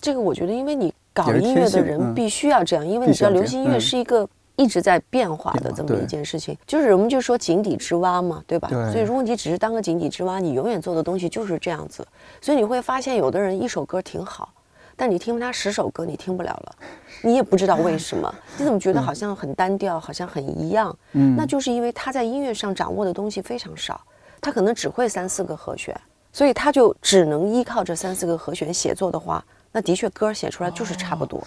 [0.00, 4.28] 这个我觉得，因为你搞音乐的人必须要这样，因为你知道，流行音乐是一个。
[4.58, 8.68] 一直在变化的这么一件事情，就是我们就说井底之蛙嘛，对吧？
[8.90, 12.04] 所以如果你只是当个井底之蛙，你永远做的东西就是这样子。
[12.40, 14.52] 所以你会发现，有的人一首歌挺好，
[14.96, 16.74] 但你听他十首歌，你听不了了，
[17.22, 18.34] 你也不知道为什么。
[18.56, 20.94] 你怎么觉得好像很单调，好像很一样？
[21.12, 24.00] 嗯，那就是因为他在音乐上掌握的东西非常少，
[24.40, 25.96] 他可能只会三四个和弦，
[26.32, 31.40] 所以他就只能依靠这三四个和弦写作的话，那的确歌写出来就是差不多。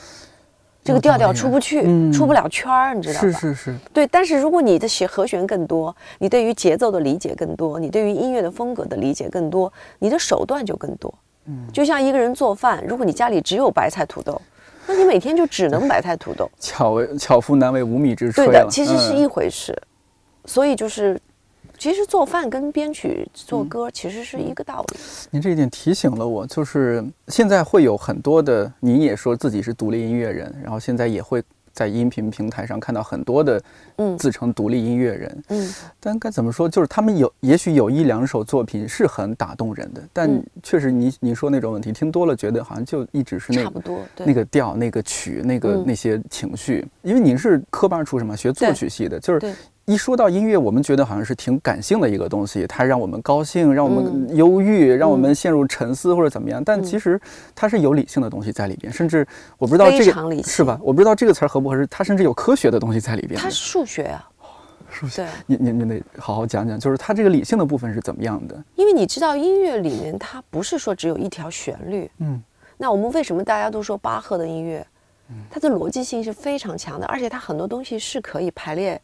[0.83, 3.27] 这个调调出不去，出不了圈儿，你知道吧？
[3.27, 4.07] 是是是，对。
[4.07, 11.13] 但是如果你的写和弦更多，你对于节奏的理解更多，你对于音乐的风格的理解更多，你的手段就更多。
[11.45, 14.41] 嗯，就像一个人做饭，如果你家里只有白菜土豆，
[14.87, 16.49] 那你每天就只能白菜土豆。
[16.59, 18.35] 巧为巧妇难为无米之炊。
[18.35, 19.79] 对的，其实是一回事。
[20.45, 21.19] 所以就是，
[21.81, 24.99] 其实做饭跟编曲做歌其实是一个道理。
[25.31, 31.41] 您这一点提醒了我，就是现在会有很多的，您也说自己是独立音乐人，然后现在也会。
[31.73, 33.59] 在音频平台上看到很多的，
[33.95, 40.29] 嗯，自称独立音乐人，嗯，但该怎么说，就是他们有，也许有一两首作品是很打动人的，但
[40.61, 49.55] 确实，你你说那种问题，听多了觉得好像就一直是那差不多，那个调、那个曲、那个那些情绪，因为您是科班出身嘛，学作曲系的，就是。
[49.85, 56.63] 一说到音乐，我们觉得好像是挺感性的一个东西，它让我们高兴，让我们忧郁，让我们陷入沉思或者怎么样。
[56.63, 57.19] 但其实
[57.55, 60.79] 它是有理性的东西在里边，甚至我不知道这个是吧？
[60.83, 61.85] 我不知道这个词儿合不合适。
[61.87, 63.39] 它甚至有科学的东西在里边。
[63.39, 64.29] 它是数学啊，
[64.89, 65.27] 数学。
[65.47, 68.63] 你你你得好好讲讲，就是它这个理性的部分是怎么样的？
[68.75, 72.09] 因为你知道，音乐里面它不是说只有一条旋律。
[72.19, 72.41] 嗯。
[72.77, 74.85] 那我们为什么大家都说巴赫的音乐？
[75.49, 79.01] 它的逻辑性是非常强的，而且它很多东西是可以排列。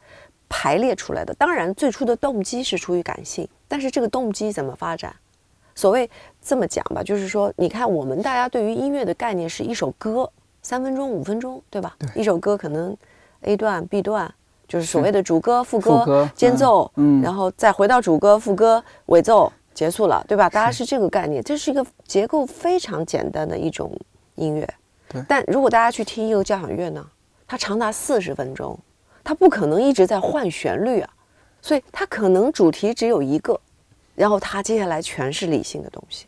[0.50, 5.14] 排列出来的，当然最初的动机是出于感性，但是这个动机怎么发展？
[5.76, 6.10] 所谓
[6.42, 10.28] 这么讲吧，就是说，你看我们大家对于音乐的概念是一首歌，
[10.64, 11.96] 三分钟、五分钟，对吧？
[12.00, 12.10] 对。
[12.20, 12.98] 一首歌可能
[13.42, 14.34] A 段、B 段，
[14.68, 20.50] 就是所谓的主歌、副歌、间奏，嗯，然后再回到主歌、副歌、尾奏，结束了，对吧？
[20.50, 23.92] 大家是这个概念，这是一个结构非常简单的一种
[24.34, 24.68] 音乐。
[25.10, 25.22] 对。
[25.28, 27.06] 但如果大家去听一个交响乐呢，
[27.46, 28.76] 它长达四十分钟。
[29.28, 31.10] 它不可能一直在换旋律啊，
[31.62, 33.60] 所以它可能主题只有一个，
[34.16, 36.28] 然后它接下来全是理性的东西。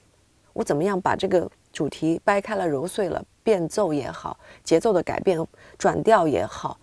[0.51, 5.39] 我怎么样把这个主题掰开了揉碎了，变奏也好，节奏的改变、
[5.77, 6.77] 转调也好，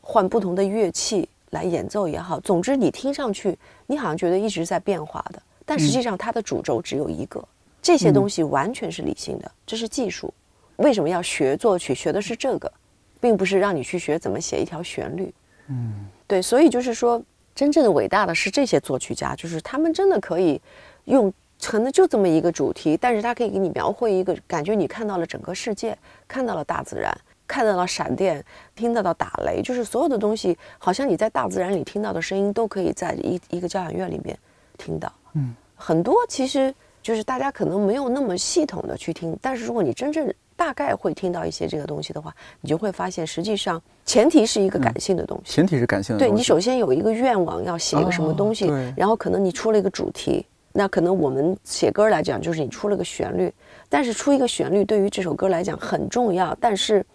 [0.00, 3.54] 换不同的乐器来演奏也好，总之你听上去
[3.86, 7.46] 你好像觉得一直在变化的，但实际上它的主轴只有一个。
[7.82, 10.32] 这些东西完全是理性的，这是技术。
[10.76, 11.94] 为什么要学作曲？
[11.94, 12.72] 学的是这个，
[13.20, 15.30] 并不是让你去学怎么写一条旋律。
[15.68, 17.22] 嗯，对，所以就是说，
[17.54, 20.60] 真正的伟大的是这些作曲家，就是他们真的可以
[21.04, 27.12] 用可能就这么一个主题，但是他可以给你描绘一个感觉，你看到了整个世界，看到了大自然，
[27.46, 34.38] 看到了闪电，听得到了打雷，就是所有的东西，好像你在大自然里听到的声音，都可以在一一个交响乐里面
[34.76, 35.12] 听到。
[35.34, 45.52] 嗯，很多其实就是大家可能没有那么系统的去听，但是如果你真正大概会听到一些这个东西的话，你就会发现，实际上前提是一个感性的东西。
[45.54, 46.18] 前提是感性的。
[46.18, 48.66] 对你首先有一个愿望，要写一个什么东西，
[48.96, 53.54] 然后可能你出了一个主题，那可能我们写歌来讲，就是你出了个旋律。
[53.88, 57.06] 但是出一个旋律对于这首歌来讲很重要，但是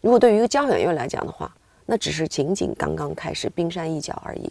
[0.00, 4.50] 如果对于一个交响乐来讲的话，那只是仅仅刚刚开始，冰山一角而已。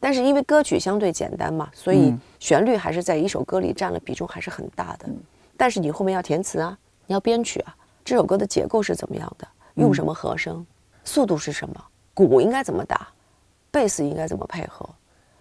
[0.00, 5.08] 但是因为歌曲相对简单嘛，所以旋律还是在一首歌里占了比重还是很大的。
[5.56, 6.76] 但是你后面要填词啊。
[7.08, 9.48] 你要编曲啊，这首歌的结构是怎么样的？
[9.74, 10.64] 用什么和声？
[11.04, 11.84] 速度是什么？
[12.12, 13.08] 鼓应该怎么打？
[13.70, 14.86] 贝斯应该怎么配合？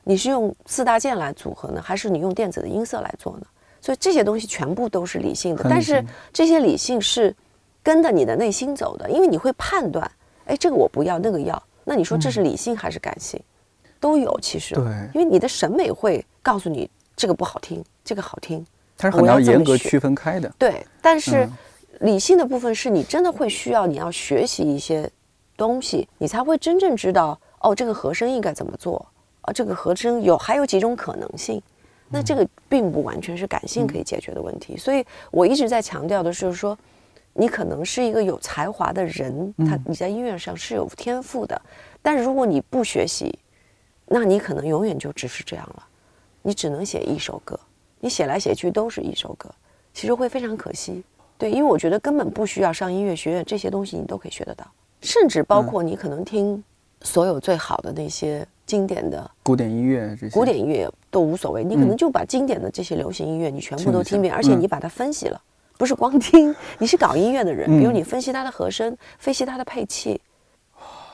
[0.05, 3.45] 你是用四大件来组合呢，还是你用电子的音色来做呢？
[3.81, 6.01] 所以这些东西全部都是理性的，但是
[6.31, 7.35] 这些理性是
[7.83, 10.09] 跟着你的内心走的，因为你会判断，
[10.45, 11.61] 哎，这个我不要，那个要。
[11.83, 13.41] 那你说这是理性还是感性？
[13.99, 14.73] 都有其实。
[14.73, 14.85] 对。
[15.13, 18.65] 因为你的审美会告诉你这个不好听，这个好听。
[18.97, 20.85] 它是很要严格区分开的，对。
[21.01, 21.47] 但是
[21.99, 25.09] 理性的部分是你真的会需要你要学习一些
[25.55, 29.05] 东西，你才会真正知道哦，这个和声应该怎么做
[29.41, 29.53] 啊？
[29.53, 31.61] 这个和声有还有几种可能性？
[32.09, 34.77] 那这个并不完全是感性可以解决的问题。
[34.77, 36.77] 所以我一直在强调的是说，
[37.33, 41.61] 你可能是一个有才华的人，他你在音乐上是有天赋的，
[42.01, 43.37] 但是如果你不学习，
[44.05, 45.83] 那你可能永远就只是这样了，
[46.41, 47.59] 你只能写一首歌。
[47.99, 49.49] 你写来写去都是一首歌，
[49.93, 51.03] 其实会非常可惜。
[51.37, 54.65] 对，因为我觉得根本不需要上音乐学院，这些东西你都可以学得到，
[55.01, 56.63] 甚至包括你可能听
[57.01, 61.63] 所有最好的那些经典的古典音乐，这些古典音乐都无所谓。
[61.63, 65.39] 你可能就把经典的这些流行音乐，你全部都听遍，而且你把它分析了，
[65.77, 66.55] 不是光听。
[66.79, 70.19] 你是搞音乐的人，比如你分析它的和声，分析它的配器，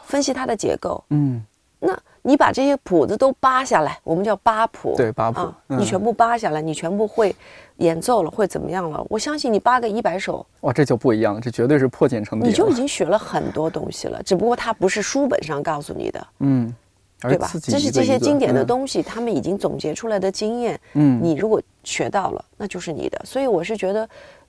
[0.06, 1.44] 分析它的结构，嗯。
[1.80, 7.36] 那你把这些谱子都扒下来，我们叫扒谱，对扒谱，你全部扒下来，你全部会
[7.78, 9.06] 演奏了，会怎么样了？
[9.10, 16.74] 我相信你扒个一百首，哇，这就不一样了，这绝对是破茧成蝶，你就已经学了很多东西了，只不过它不是书本上告诉你的，嗯，
[17.20, 17.52] 对吧？
[17.62, 23.22] 这是这些经典的东西，他们已经总结出来的经验，嗯，你如果学到了，那就是你的。
[23.26, 24.08] 所以我是觉得，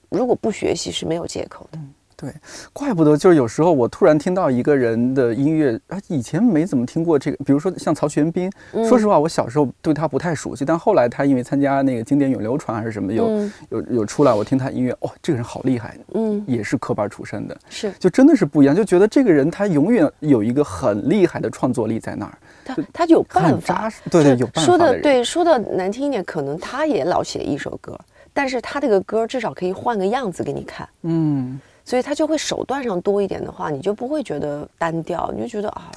[0.08, 1.78] 如果不学习是没有借口的。
[2.16, 2.32] 对，
[2.72, 8.50] 怪不得就是有时候我突然听到一个人的音乐，啊，以前没怎么听过这个，比如说像曹玄彬，
[8.88, 13.28] 说实话，我小时候对他不太熟悉，但后来他因为参加那个经典咏流传还是什么，有
[13.70, 24.62] 有有出来，我听他音乐，哦，这个人好厉害，嗯，也是科班出身的，是，就真的是不一样，就觉得这个人他永远有一个很厉害的创作力在那儿，他他有办法，对对，有办法。
[24.62, 27.98] 说的对，说的难听一点，可能他也老写一首歌，
[28.32, 31.60] 但是他这个歌至少可以换个样子给你看，嗯。
[31.84, 35.90] 所以他就会手段上多一点的话，你就不会觉得单调，你就觉得啊，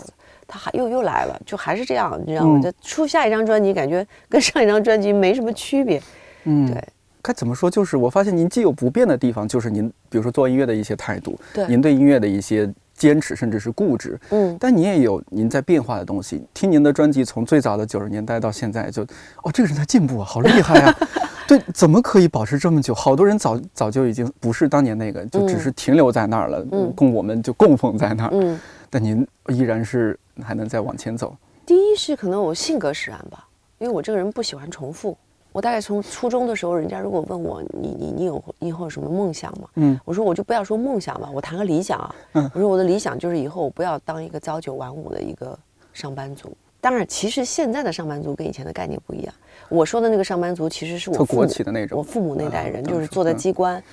[0.45, 2.61] 他还又又来了，就还是这样，你知道吗？
[2.61, 6.01] 就出下一张专辑，感觉跟上一张专辑没什么区别。
[6.43, 6.83] 嗯，对。
[7.19, 7.69] 该怎么说？
[7.69, 14.19] 就是我发现您既有不变的地方，就是您比如说做音乐的一些态度，对，您对音乐的一些坚持，甚至是固执。
[14.31, 14.57] 嗯。
[14.59, 16.45] 但您也有您在变化的东西。
[16.53, 19.03] 听您的专辑，从最早的九十年代到现在，就
[19.43, 20.93] 哦，这个人在进步啊，好厉害啊！
[21.47, 22.93] 对，怎么可以保持这么久？
[22.93, 26.61] 好多人早早就已经不是当年那个，就只是停留在那儿了，
[26.93, 28.29] 供我们就供奉在那儿。
[28.33, 31.33] 嗯，但您依然是还能再往前走。
[31.65, 35.17] 第一是可能我性格使然吧，因为我这个人不喜欢重复。
[35.57, 39.67] 我大概从初中的时候，人家如果问我你你你有以后有什么梦想吗？
[39.73, 42.15] 嗯，我说我就不要说梦想吧，我谈个理想啊。
[42.33, 45.57] 嗯，我说我的理想就是以后我不要当一个朝九晚五的一个
[45.93, 46.55] 上班族。
[46.79, 49.33] 当然，其实现在的上班族跟以前的概念不一样。
[49.67, 53.83] 我说的那个上班族，其实是我国企的那种，我父母那代人，就是坐在机关。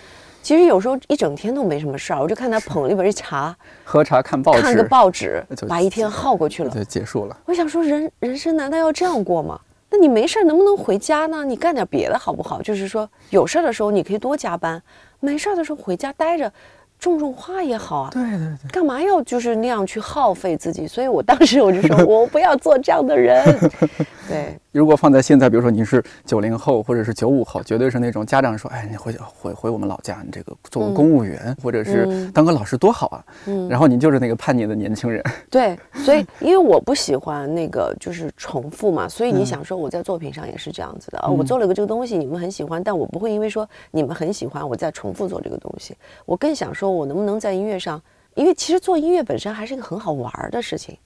[0.42, 7.34] 其实有时候一整天都没什么事儿，我就看他捧了一杯茶，喝茶看报纸，看个报纸， 把一天耗过去了，就结束了。
[7.46, 9.58] 我想说，人人生难道要这样过吗？
[9.94, 11.44] 那你没事儿能不能回家呢？
[11.44, 12.60] 你干点别的好不好？
[12.60, 14.82] 就是说有事儿的时候你可以多加班，
[15.20, 16.52] 没事儿的时候回家待着。
[16.96, 20.86] 种种花也好啊，对对对，干嘛要就是那样去耗费自己？
[20.86, 23.44] 所以我当时我就说， 我不要做这样的人。
[24.28, 33.24] 对，如果放在现在，比如说你是九零后或者是九五后，绝对是那种家长说，哎，你回回回我们老家，你这个做个公务员或者是当个老师多好啊。
[33.46, 35.22] 嗯，然后你就是那个叛逆的年轻人。
[35.50, 45.94] 对， 所以因为我不喜欢那个就是重复嘛，所以你想说我在作品上也是这样子的啊，我做了个这个东西，你们很喜欢，但我不会因为说你们很喜欢，我再重复做这个东西。
[46.24, 46.84] 我更想说。
[46.94, 48.00] 我能不能在音乐上？
[48.34, 50.96] 因为其实做音乐本身还是一个很好玩的事情。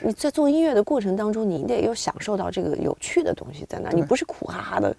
[0.00, 4.96] 你在做音乐的过程当中，你得有享受到这个有趣的东西在那，你不是苦哈哈的。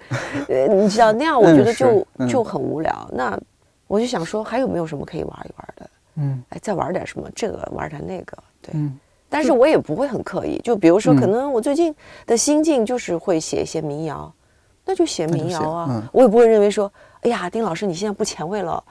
[0.48, 3.10] 呃，你知道那样，我觉得就就很无聊。
[3.12, 3.40] 那
[3.88, 5.90] 我就想说，还有没有什么可以玩一玩的？
[6.16, 7.30] 嗯，哎，再玩点什么？
[7.36, 8.74] 这个玩点那个，对。
[9.30, 10.60] 但是我也不会很刻意。
[10.64, 11.94] 就比如说，可能我最近
[12.26, 14.34] 的心境就是会写一些民谣，
[14.86, 16.10] 那就写民谣啊。
[16.12, 16.92] 我也不会认为说。
[17.28, 18.82] 哎呀，丁老师，你现在不前卫了，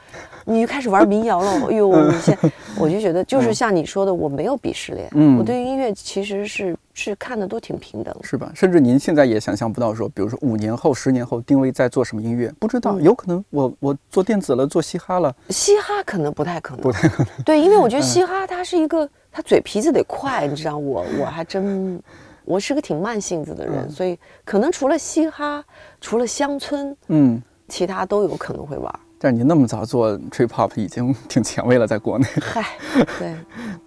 [0.45, 1.51] 你就开始玩民谣了。
[1.71, 2.39] 哎呦，你现
[2.79, 5.09] 我就觉得就是像你说的，我没有鄙视链。
[5.15, 8.53] 嗯，我对于音乐其实是是看的都挺平等，是吧？
[8.55, 15.35] 甚至您现在也想象不到，说比如说五年后、十年后，丁薇在做什么音乐，不知道，有可能我我做电子了，做嘻哈了。
[15.49, 17.33] 嘻哈可能不太可能，不太可能。
[17.43, 21.99] 对，因为我觉得嘻哈它是一个，它嘴皮子得快，你知道，我我还真
[22.45, 25.65] 我是个挺慢性子的人，所以可能除了嘻哈，
[26.03, 27.41] 除了乡村，嗯。
[27.69, 32.27] 其他都有可能会玩，但是你那么早做 trip hop 已经挺前卫了，在国内。
[32.41, 32.65] 嗨，
[33.19, 33.35] 对，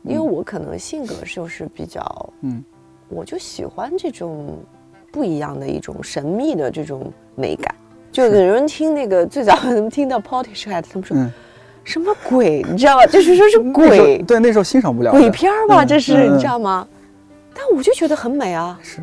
[0.03, 2.63] 因为我可能性格就是比较，嗯，
[3.07, 4.57] 我就喜欢这种
[5.11, 7.73] 不一样的一种神秘的这种美感。
[8.11, 11.15] 就有人听那个最早能听到 Party Shat，他们说
[11.83, 13.05] 什么鬼，你知道吗？
[13.07, 15.85] 就是说是鬼，对，那时候欣赏不了鬼片吧？
[15.85, 16.87] 这是你知道吗？
[17.53, 18.77] 但我就觉得很美啊。
[18.81, 19.01] 是。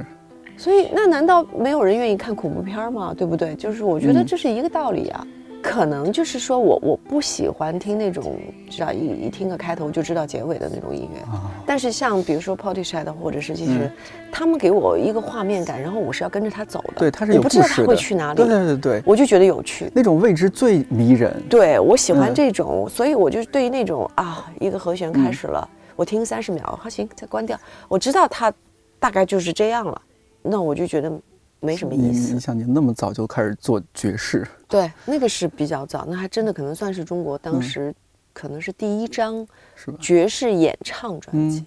[0.56, 3.14] 所以，那难道没有人愿意看恐怖片吗？
[3.16, 3.54] 对不对？
[3.54, 5.26] 就是我觉得这是一个道理啊。
[5.62, 8.38] 可能就是说我我不喜欢听那种，
[8.70, 11.20] 知道一一听个开头就知道结尾的那种音乐。
[11.66, 13.90] 但是像比如说 Portishead 或者是其实，
[14.30, 16.94] 他们给我一个画面感，然后我是要跟着他走的。
[16.98, 18.36] 对，他是有不知道他会去哪里。
[18.36, 19.90] 对对对对，我就觉得有趣。
[19.92, 21.34] 那种未知最迷人。
[21.50, 27.59] 对，我喜欢这种，所以我就对于那种啊，一个和弦开始了，我听三十秒，好行，再关掉。
[27.88, 28.52] 我知道它
[29.00, 30.00] 大概就是这样了。
[30.49, 31.12] 那我就觉得
[31.61, 32.34] 没什么意思。
[32.34, 34.47] 你想，你那么早就开始做爵士？
[34.68, 37.94] 对，那个是比较早，那还真的可能算是中国当时
[38.32, 39.47] 可能是第一张
[40.01, 41.64] 爵士演唱专辑。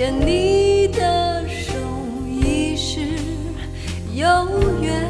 [0.00, 1.74] 牵你的手
[2.26, 3.00] 已是
[4.14, 4.26] 悠
[4.80, 5.06] 远，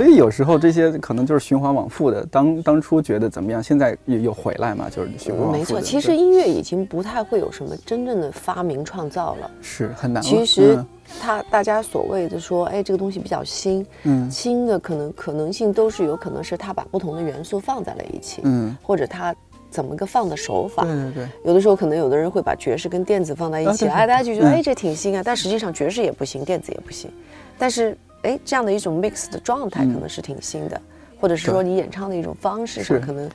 [0.00, 2.24] 所以有时候这些可能就是循环往复的。
[2.30, 5.58] 当当初觉得怎么样，现在又又回来嘛，就是循环往复。
[5.58, 10.22] 没错，其实音乐已经不太会有什么真正的发明创造了，是很难。
[10.22, 10.82] 其实
[11.20, 19.36] 他大家所谓的说，哎，这个东西比较新，嗯，新的可能可能性都是有可能是他把不同的元素放在了一起，嗯，或者他。
[19.68, 20.82] 怎么个放的手法？
[20.82, 27.08] 对对对，有的时候可能有的人会把爵士跟电子放在一起，哎，大家就觉得哎这挺新啊，但实际上爵士也不行，电子也不行。
[27.56, 30.80] 但是哎，这样的一种 mix 的状态可能是挺新的，
[31.20, 33.28] 或者是说你演唱的一种方式上可能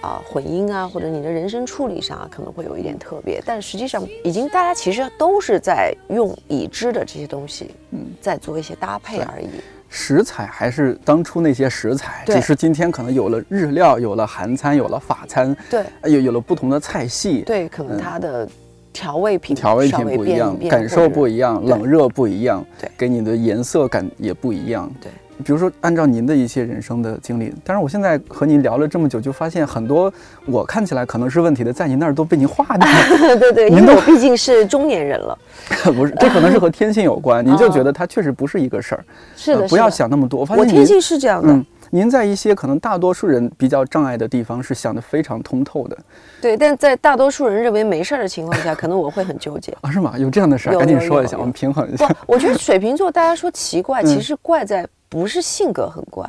[0.00, 3.42] 啊混音啊，或者你的人声处理上啊可能会有一点特别。
[3.44, 9.48] 但实际上已经大家其实都是在用已知的这些东西，嗯，在做一些搭配而已。
[9.92, 18.48] 食材还是当初那些食材，只是今天可能有了日料，有了韩餐，有了法餐，对，有有了不同的菜系，对，可能它的
[18.92, 25.10] 调味品调味品不一样，感受不一样，冷热不一样，对，给你的颜色感也不一样，对。
[25.42, 30.12] 比如说，按照您的一些人生的经历，但是我现在和您聊了这么久，就发现很多
[30.44, 33.36] 我看起来可能是问题的，在您那儿都被您化掉了。
[33.38, 35.38] 对对， 因为我毕竟是中年人了。
[35.96, 37.42] 不是，这可能是和天性有关。
[37.46, 39.04] 您就觉得它确实不是一个事儿。
[39.34, 40.46] 是的，不要想那么多。
[40.50, 41.64] 我天性是这样的。
[41.90, 45.96] 嗯，您在一些可能大多数人比较障碍的地方是想得非常通透的。
[46.40, 49.76] 对，但在大多数人认为没事儿的情况下， 可能我会很纠结。
[49.80, 50.16] 啊，是吗？
[50.18, 50.78] 有这样的事儿？
[50.78, 52.06] 赶紧说一下，我们平衡一下。
[52.08, 54.88] 不，我觉得水瓶座，大家说奇怪，其实怪在。
[55.10, 56.24] 不是性格很怪，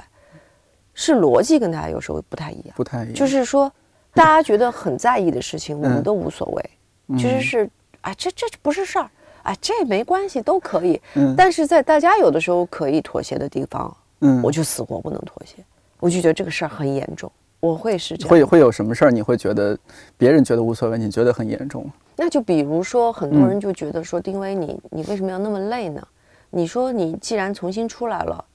[0.95, 2.73] 是逻辑跟大家有时候不太一样。
[2.75, 3.71] 不太一样，就是说，
[4.11, 6.69] 大家觉得很在意的事情，我们都无所谓。
[7.15, 7.69] 其实是，
[8.01, 9.07] 啊，这这不是事儿，
[9.43, 10.99] 哎，这没关系，都可以。
[11.13, 11.35] 嗯。
[11.37, 15.63] 但是在大家有的时候可以妥协的地方，嗯，我就死活不能妥协。
[15.99, 18.29] 我就觉得这个事儿很严重，我会是这样。
[18.29, 19.11] 会会有什么事儿？
[19.11, 19.77] 你会觉得
[20.17, 21.87] 别人觉得无所谓，你觉得很严重？
[22.15, 26.01] 那就比如说，很多人就觉得说，丁薇，你你为什么要那么累呢？
[26.49, 28.45] 你说你既然重新出来了。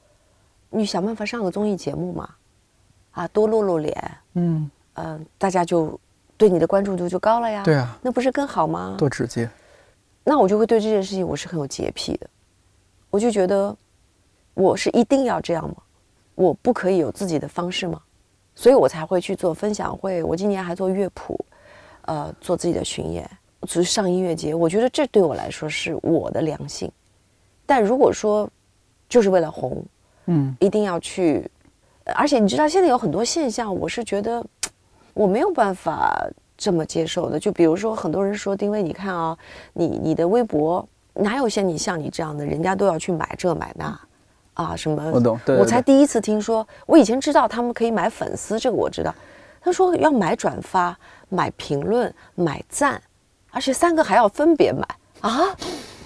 [0.69, 2.29] 你想办法上个综艺节目嘛，
[3.13, 5.99] 啊，多露露脸，嗯，呃，大家就
[6.37, 7.63] 对你的关注度就高了呀。
[7.63, 8.97] 对啊，那不是更好吗？
[8.99, 9.49] 多直接。
[10.25, 12.29] 那我就会对这件事情我是很有洁癖的，
[13.11, 13.75] 我就觉得
[14.57, 15.77] 我是一定要这样吗？
[16.35, 18.01] 我不可以有自己的方式吗？
[18.55, 20.23] 所以我才会去做分享会。
[20.23, 21.39] 我今年还做乐谱，
[22.07, 23.31] 呃，做自己的巡演，
[23.69, 24.55] 去上音乐节。
[24.55, 26.91] 我觉得这对我来说是我的良心。
[27.65, 28.51] 但如果说
[29.09, 29.85] 就是为了红。
[30.29, 31.49] 嗯，一定要去，
[32.17, 34.45] 而且你知道现在有很多现象，我是觉得
[35.15, 37.39] 我没有办法这么接受的。
[37.39, 39.39] 就比如说，很多人说丁薇，你看啊，
[39.73, 40.85] 你你的微博
[41.15, 43.97] 哪有像你像你这样的，人家都要去买这买那，
[44.57, 45.11] 啊什么？
[45.13, 46.67] 我懂，我才第一次听说。
[46.85, 49.15] 我以前知道他们可以买粉丝，这个我知道。
[49.61, 50.97] 他说要买转发、
[51.29, 53.01] 买评论、买赞，
[53.51, 54.87] 而且三个还要分别买
[55.21, 55.55] 啊！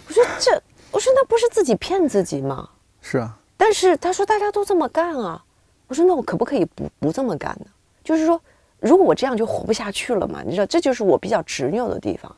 [0.09, 2.69] 我说这，我说那不是自己骗自己吗？
[3.01, 3.37] 是啊。
[3.57, 5.43] 但是他说大家都这么干啊，
[5.87, 7.67] 我说那我可不可以不不这么干呢？
[8.03, 8.41] 就是说，
[8.81, 10.43] 如果我这样就活不下去了嘛？
[10.45, 12.35] 你知道，这就是我比较执拗的地方。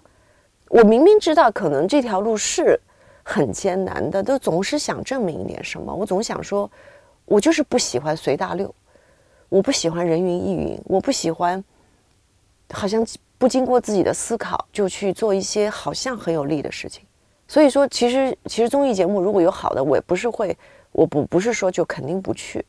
[0.68, 2.78] 我明明知道可能这条路是
[3.22, 5.94] 很艰难的，都总是想证明一点什么。
[5.94, 6.70] 我总想说，
[7.24, 8.74] 我就是不喜欢随大流，
[9.48, 11.62] 我不喜欢人云亦云，我不喜欢
[12.72, 13.06] 好像
[13.38, 17.04] 不经过自己的思考就去做一些好像很有利的事情。
[17.48, 20.56] 所以说，其实其实综艺节目如果有好的，我也不是会。
[20.92, 22.62] 我不不是说就肯定不去，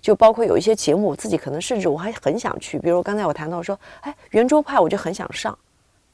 [0.00, 2.76] 就包括有一些节目，我自己可能甚至我还很想去。
[2.76, 5.56] 比如刚才我谈到说，哎，圆桌派我就很想上，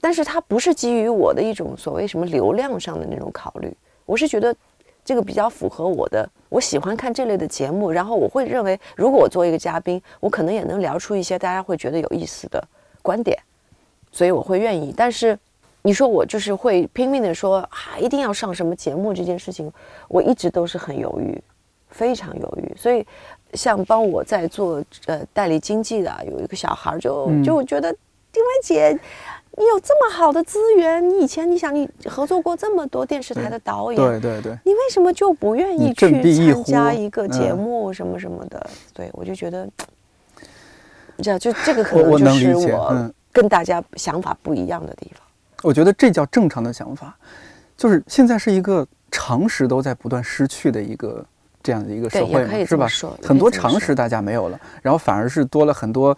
[0.05, 3.75] 但是它不是基于我的一种所谓什么流量上的那种考虑，
[4.05, 4.55] 我是觉得
[5.03, 12.63] 这个比较符合我的，我喜欢看这类的节目，然后我会认为，如果我做一个嘉宾，我可能也能聊出一些大家会觉得有意思的
[13.01, 13.35] 观点，
[14.13, 14.93] 所以我会愿意。
[14.95, 15.39] 但是
[15.81, 19.73] 你说我就是会拼命的说啊，一定要上什么节目这件事情，
[20.09, 21.43] 我一直都是很犹豫。
[21.89, 23.07] 非常犹豫，所以
[23.53, 27.91] 像帮我在做呃代理经济的有一个小孩就就觉得
[28.33, 28.99] 丁薇姐，
[29.57, 38.67] 你有这么好的资源，你以前你想你合作过这么多电视台的导演，对对对，你为什么就不愿意去参加一个节目什么什么的？
[38.93, 39.69] 对我就觉得，
[41.19, 45.23] 这样就这个可能就是我跟大家想法不一样的地方。
[45.63, 47.17] 我觉得这叫正常的想法，
[47.77, 51.25] 就是现在是一个常识都在不断失去的一个。
[51.63, 52.87] 这样的一个社会是吧？
[53.23, 56.15] 很多常识大家没有了，然后反而是多了很多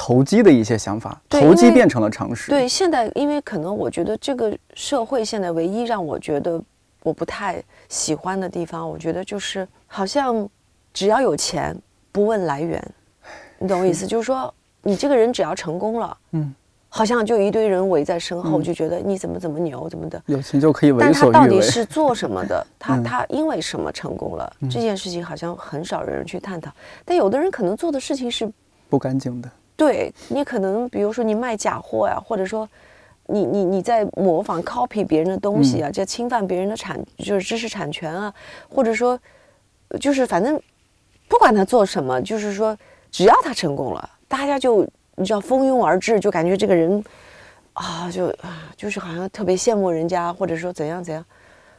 [0.00, 2.52] 投机的一些想法，投机变成了常识。
[2.52, 6.62] 对，现在因为可能我觉得这个社会现在唯一让我觉得
[7.02, 10.48] 我不太喜欢的地方，我觉得就是好像
[10.94, 11.76] 只要有钱
[12.12, 12.80] 不问来源，
[13.58, 14.06] 你懂我意思？
[14.06, 16.54] 就是说你这个人只要成功了，嗯，
[16.88, 21.32] 好像就一堆人围在身后，就觉得你怎么怎么牛怎么的，有钱就可以为所欲为。
[21.32, 22.64] 但他到底是做什么的？
[22.78, 24.52] 他他因为什么成功了？
[24.70, 26.70] 这件事情好像很少人去探讨。
[27.04, 28.48] 但有的人可能做的事情是
[28.88, 29.50] 不干净的。
[29.78, 32.68] 对你可能，比如说你卖假货呀，或者说
[33.26, 38.34] 你你你在模仿 copy 别人的东西啊，就侵犯别人的产就是知识产权啊，
[38.68, 39.16] 或者说
[40.00, 40.60] 就是反正
[41.28, 42.76] 不管他做什么，就是说
[43.12, 47.04] 只要他成功了，大家就你知道蜂拥而至，就感觉这个人
[47.74, 51.24] 啊就啊就是好像特别羡慕人家，或者说怎样怎样。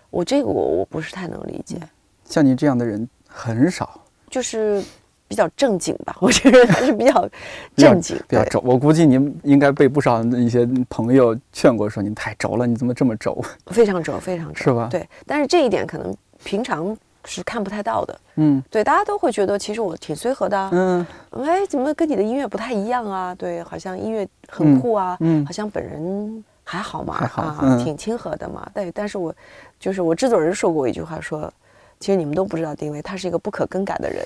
[0.09, 1.75] 我这个我我不是太能理解。
[2.23, 3.99] 像你这样的人很少。
[4.29, 4.81] 就是。
[5.30, 7.30] 比较正经吧，我觉得还是比较
[7.77, 8.59] 正经，比较轴。
[8.65, 13.39] 我估计您应该被不少一些朋友劝过，说您太轴了，你怎么这么轴？
[13.71, 14.88] 非常轴，非常轴，是吧？
[14.89, 16.13] 对，但是这一点可能
[16.43, 18.19] 平常是看不太到的。
[18.38, 20.69] 嗯，对，大家都会觉得其实我挺随和的。
[20.73, 21.05] 嗯，
[21.45, 23.36] 哎，怎么跟你的音乐不太一样啊？
[23.36, 25.15] 对，好像音乐很酷啊。
[25.19, 28.67] 嗯，好像本人还好嘛，还好，挺亲和的嘛。
[28.73, 29.32] 对，但是我
[29.80, 31.53] 就是我制作人说过一句话说。
[31.99, 34.23] 其实你们都不知道，丁薇他是一个不可更改的人，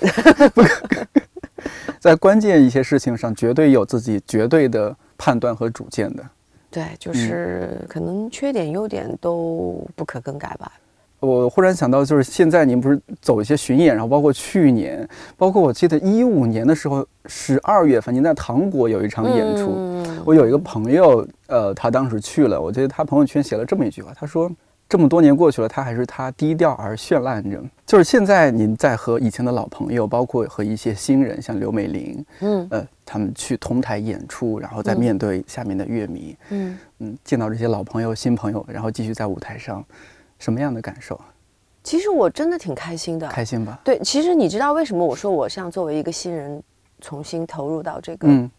[1.98, 6.24] 在关键一些事情上，绝对有自己绝对的判断和主见的。
[6.70, 10.70] 对，就是可能缺点优点都不可更改吧。
[11.18, 24.48] 我忽然想到，就是现在您不是走一些巡演，然后包括去年，包括我记得一五年的时候，十二月份您在唐国有一场演出，我有一个朋友，呃，他当时去了，我记得他朋友圈写了这么一句话，他说。
[24.86, 27.60] 这么多年过去了，他还是他低调而绚烂着。
[27.86, 39.84] 就是现在，您在和以前的老朋友，包括和一些新人，像刘美玲，嗯，呃，他们去同台演出，然后再面对下面的乐迷，嗯嗯，见到这些老朋友、新朋友，然后继续在舞台上，
[40.38, 41.18] 什么样的感受？
[41.82, 43.80] 其实我真的挺开心的，开心吧？
[43.82, 46.62] 对，其实你知道为什么我说我像作为一个新人，
[47.00, 48.50] 重新投入到这个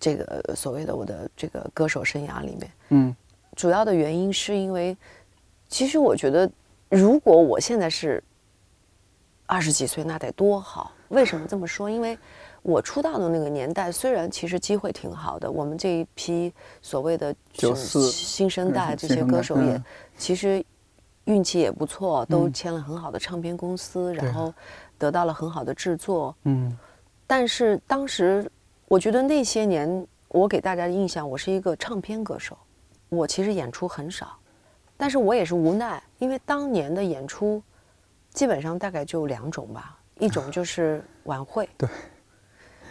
[0.00, 2.70] 这个所谓的我的这个歌手生涯里面？
[2.90, 3.16] 嗯，
[3.56, 4.96] 主要的原因是因为。
[5.72, 6.48] 其实我觉得，
[6.90, 8.22] 如果我现在是
[9.46, 10.92] 二十几岁，那得多好！
[11.08, 11.88] 为什么这么说？
[11.88, 12.16] 因为
[12.60, 16.52] 我出道的那个年代，虽然其实机会挺好的，我们这一批
[16.82, 17.34] 所谓的
[18.12, 19.82] 新生代这些歌手也
[20.18, 20.62] 其实
[21.24, 24.52] 运气也不错，都签了很好的唱片公司，然后
[24.98, 26.36] 得到了很好的制作。
[26.44, 26.76] 嗯。
[27.26, 28.46] 但是当时，
[28.88, 32.58] 我觉得那些年，我给大家的印象，我是一个唱片歌手，
[33.08, 34.36] 我其实演出很少。
[34.96, 37.60] 但是我也是无奈，因为当年的演出，
[38.30, 41.88] 基本上大概就两种吧，一种就是晚会，对，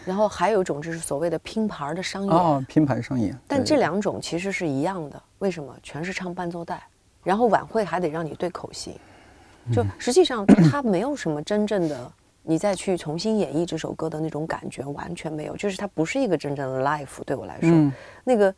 [0.06, 3.34] 然后还有一种就是所谓的拼盘的商演，哦，拼盘商演。
[3.48, 5.74] 但这两种其实是一样的，为什么？
[5.82, 6.84] 全是唱伴奏带，
[7.24, 8.94] 然后晚会还得让你对口型，
[9.72, 12.12] 就实际上 它没有什么真正的，
[12.44, 17.24] 你再去重新演绎这首歌的那种感觉完全没有，就是它不是一个真正的 life。
[17.26, 17.70] 对我来说，
[18.26, 18.54] 那个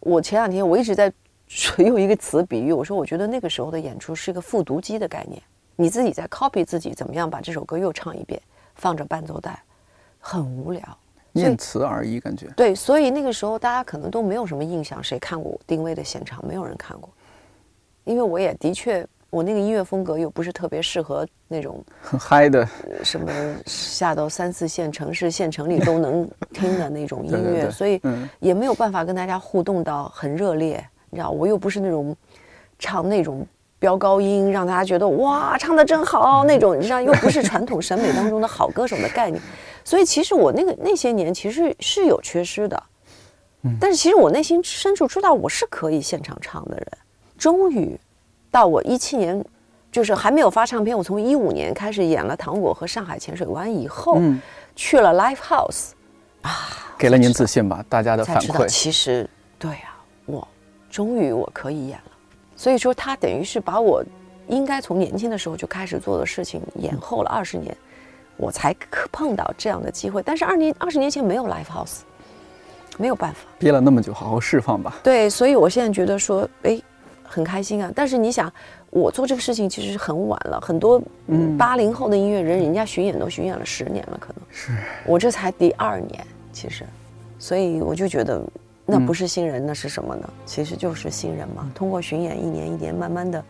[0.00, 1.12] 我前两天我一直在。
[1.78, 5.40] 用一个词比喻，我说我觉得那个时候的演出是一个复读机的概念，
[5.76, 8.40] 你自己在 copy 自己怎么样把这首歌又唱一遍，
[8.74, 9.62] 放着伴奏带，
[10.18, 10.82] 很无聊，
[11.32, 12.48] 念词而已感觉。
[12.56, 16.44] 对，所以那个时候大家可能都没有什么印象，谁看过我定位的现场？
[16.46, 17.08] 没有人看过，
[18.04, 22.68] 因为我也的确，我那个音乐风格又不是特别适合那种很嗨的，
[23.04, 23.30] 什么
[23.64, 28.00] 下到三四线城市县城里都能听的那种 音乐，所以
[28.40, 30.84] 也没有办法跟大家互动到很热烈。
[31.14, 32.14] 你知道，我又不是那种
[32.76, 33.46] 唱那种
[33.78, 36.76] 飙高音，让大家觉得哇，唱的真好那种。
[36.76, 39.40] 你知道，又不是传统审美当中的好歌手的概念，
[39.84, 42.82] 所以其实我那个那些年其实是有缺失的。
[43.80, 46.86] 但是其实我内心深处知道我是可以现场唱的人。
[47.38, 47.96] 终于
[48.50, 49.42] 到我一七年，
[49.92, 54.20] 就是还没有发唱片，我从一五年开始演了《糖果》和《上海浅水湾》以后，
[54.74, 55.92] 去了 Live House，
[56.42, 56.50] 啊，
[56.98, 57.84] 给了您自信吧？
[57.88, 59.96] 大家的反馈，其实对啊，
[60.26, 60.46] 我。
[60.94, 62.12] 终于我可以演了，
[62.54, 64.00] 所以说他等于是把我
[64.46, 67.76] 应该从年轻的时候就开始做的事情延后了二十年，
[68.36, 68.72] 我才
[69.10, 70.22] 碰到这样的机会。
[70.22, 72.02] 但是二年二十年前没有 live house，
[72.96, 74.94] 没有办法憋了那么久，好好释放吧。
[75.02, 76.80] 对，所以我现在觉得说，哎，
[77.24, 77.90] 很开心啊。
[77.92, 78.52] 但是你想，
[78.90, 81.02] 我做这个事情其实是很晚了，很多
[81.58, 84.70] 八零后的音乐人，人家巡演都巡演了十年了，可能是
[85.04, 86.86] 我这才第二年，其实，
[87.36, 88.40] 所以我就觉得。
[88.86, 90.28] 那不是新人，那是什么呢？
[90.44, 91.70] 其实就是新人嘛。
[91.74, 93.42] 通过巡演，一年一年，慢慢的，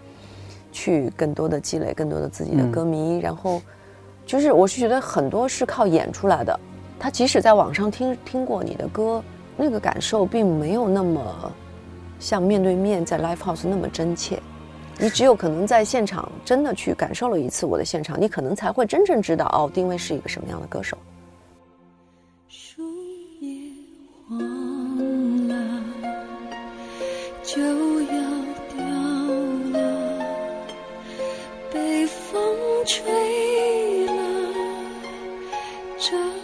[0.71, 3.19] 去更多的积累，更多的自己的歌迷。
[3.19, 3.61] 然后，
[4.25, 6.61] 就是我是觉得很多是靠演出来的。
[7.01, 9.23] 他即使在网上听听过你的歌，
[9.57, 11.53] 那个感受并没有那么
[12.21, 14.41] 像面对面在 live house 那么真切。
[14.97, 20.97] 你只有可能在现场真的去感受了一次我的现场，你可能才会真正知道哦，丁薇是一个什么样的歌手。
[27.45, 28.21] 就要
[28.75, 28.83] 掉
[29.73, 29.77] 了，
[31.71, 34.13] 被风吹了。
[35.99, 36.44] 这。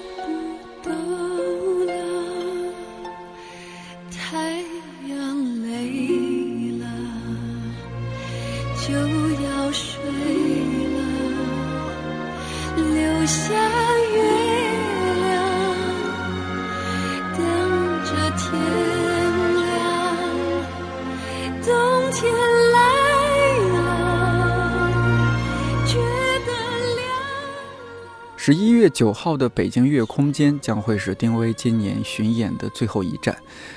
[28.52, 33.36] 十一月九号的北京乐空间将会是丁薇今年巡演的最后一站，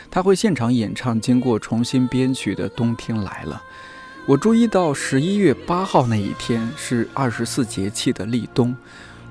[0.10, 3.62] 他会现场演唱经过重新编曲的《冬天来了》。
[4.26, 8.76] 我注意到十一月八号那一天是二十四节气的立冬。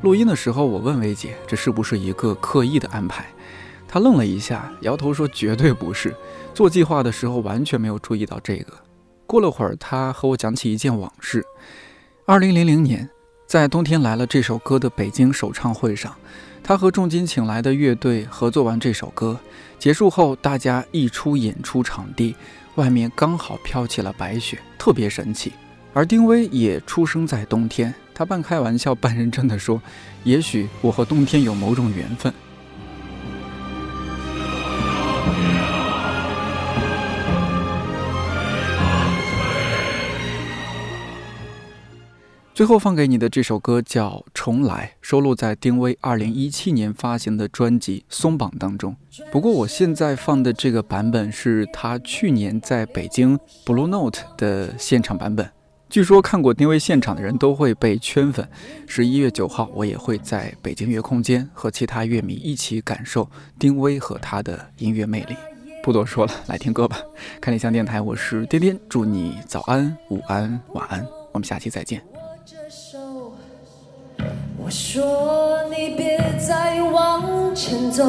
[0.03, 3.27] 录音的时候，我问薇姐这是不是一个刻意的安排？
[3.89, 6.15] 她愣了一下，摇头说绝对不是。
[6.55, 8.73] 做计划的时候完全没有注意到这个。
[9.27, 11.45] 过了会儿，她和我讲起一件往事：
[12.27, 13.11] 二零零零年。
[13.53, 16.17] 在《冬天来了》这首歌的北京首唱会上，
[16.63, 19.39] 他和重金请来的乐队合作完这首歌，
[19.79, 22.35] 结束后，大家一出演出场地，
[22.77, 25.53] 外面刚好飘起了白雪，特别神奇。
[25.93, 29.83] 而丁薇也出生在冬天，他半开玩笑半认真的说
[30.25, 32.33] ：“也许我和冬天有某种缘分。”
[42.55, 48.95] 最后放给你的这首歌叫《重来》，收录在丁薇2017年发行的专辑《松绑》当中。
[49.31, 55.49] 不过我现在放的这个版本是他去年在北京 Blue Note 的现场版本。
[55.89, 58.47] 据说看过丁薇现场的人都会被圈粉。
[58.87, 65.35] 十一月九号，我也会在北京乐空间和其他乐迷一起感受丁薇和他的音乐魅力。
[65.83, 66.99] 不多说了，来听歌吧。
[67.41, 72.12] 看理想电台，我是颠颠，祝你早安、午安、晚安，我们下期再见。
[74.65, 78.05] 我说你别再往前走，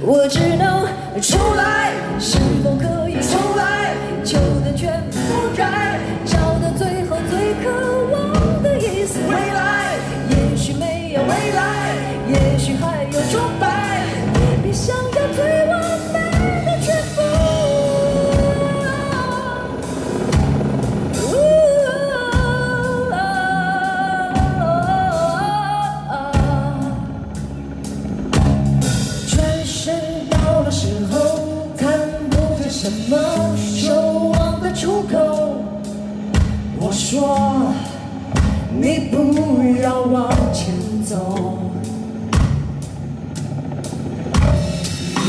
[0.00, 0.86] 我只能
[1.20, 3.94] 重来，是否可以重来？
[4.24, 5.79] 旧的全部改，
[37.10, 37.72] 说
[38.80, 40.72] 你不要往前
[41.04, 41.58] 走，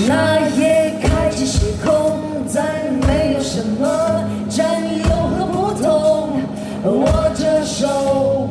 [0.08, 3.88] 那夜开启时空，再没有什么
[4.48, 6.30] 占有和不同，
[6.84, 8.48] 握着手。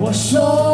[0.00, 0.71] 我说。